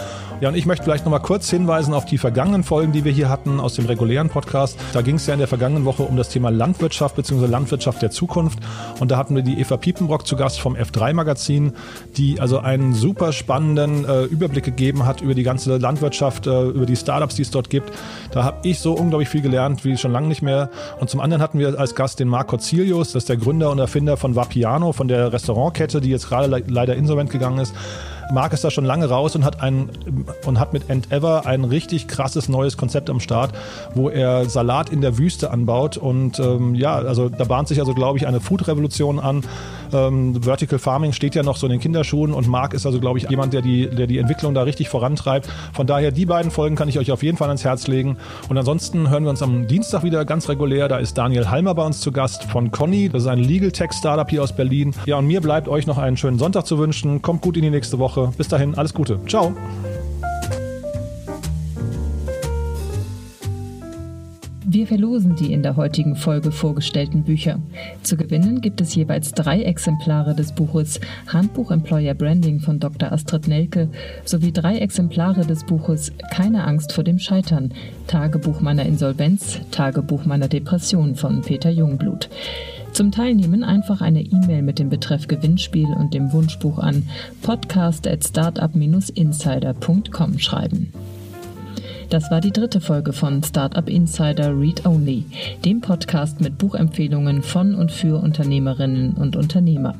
[0.40, 3.28] Ja, und ich möchte vielleicht nochmal kurz hinweisen auf die vergangenen Folgen, die wir hier
[3.28, 4.78] hatten aus dem regulären Podcast.
[4.92, 7.46] Da ging es ja in der vergangenen Woche um das Thema Landwirtschaft bzw.
[7.46, 8.60] Landwirtschaft der Zukunft.
[9.00, 11.72] Und da hatten wir die Eva Piepenbrock zu Gast vom F3-Magazin,
[12.16, 16.86] die also einen super spannenden äh, Überblick gegeben hat über die ganze Landwirtschaft, äh, über
[16.86, 17.90] die Startups, die es dort gibt.
[18.30, 20.70] Da habe ich so unglaublich viel gelernt, wie schon lange nicht mehr.
[21.00, 23.80] Und zum anderen hatten wir als Gast den Marc Corzilius, das ist der Gründer und
[23.80, 27.74] Erfinder von Vapiano, von der Restaurantkette, die jetzt gerade le leider insolvent gegangen ist.
[28.32, 29.90] Marc ist da schon lange raus und hat ein
[30.44, 33.52] und hat mit Endeavor ein richtig krasses neues Konzept am Start,
[33.94, 37.94] wo er Salat in der Wüste anbaut und ähm, ja, also da bahnt sich also
[37.94, 39.42] glaube ich eine Food-Revolution an.
[39.92, 43.18] Ähm, Vertical Farming steht ja noch so in den Kinderschuhen und Marc ist also glaube
[43.18, 45.48] ich jemand, der die, der die Entwicklung da richtig vorantreibt.
[45.72, 48.18] Von daher die beiden Folgen kann ich euch auf jeden Fall ans Herz legen.
[48.48, 50.88] Und ansonsten hören wir uns am Dienstag wieder ganz regulär.
[50.88, 53.08] Da ist Daniel Halmer bei uns zu Gast von Conny.
[53.08, 54.94] Das ist ein Legal Tech Startup hier aus Berlin.
[55.06, 57.22] Ja, und mir bleibt euch noch einen schönen Sonntag zu wünschen.
[57.22, 58.17] Kommt gut in die nächste Woche.
[58.26, 59.18] Bis dahin, alles Gute.
[59.26, 59.54] Ciao.
[64.70, 67.58] Wir verlosen die in der heutigen Folge vorgestellten Bücher.
[68.02, 73.10] Zu gewinnen gibt es jeweils drei Exemplare des Buches Handbuch Employer Branding von Dr.
[73.10, 73.88] Astrid Nelke
[74.26, 77.72] sowie drei Exemplare des Buches Keine Angst vor dem Scheitern,
[78.08, 82.28] Tagebuch meiner Insolvenz, Tagebuch meiner Depression von Peter Jungblut.
[82.98, 87.08] Zum Teilnehmen einfach eine E-Mail mit dem Betreff Gewinnspiel und dem Wunschbuch an
[87.42, 90.92] podcast at startup-insider.com schreiben.
[92.10, 95.26] Das war die dritte Folge von Startup Insider Read Only,
[95.64, 99.94] dem Podcast mit Buchempfehlungen von und für Unternehmerinnen und Unternehmer.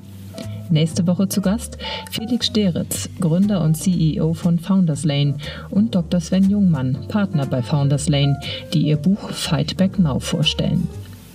[0.68, 1.78] Nächste Woche zu Gast
[2.10, 5.36] Felix Steritz, Gründer und CEO von Founders Lane
[5.70, 6.18] und Dr.
[6.18, 8.40] Sven Jungmann, Partner bei Founders Lane,
[8.74, 10.88] die ihr Buch Fight Back Now vorstellen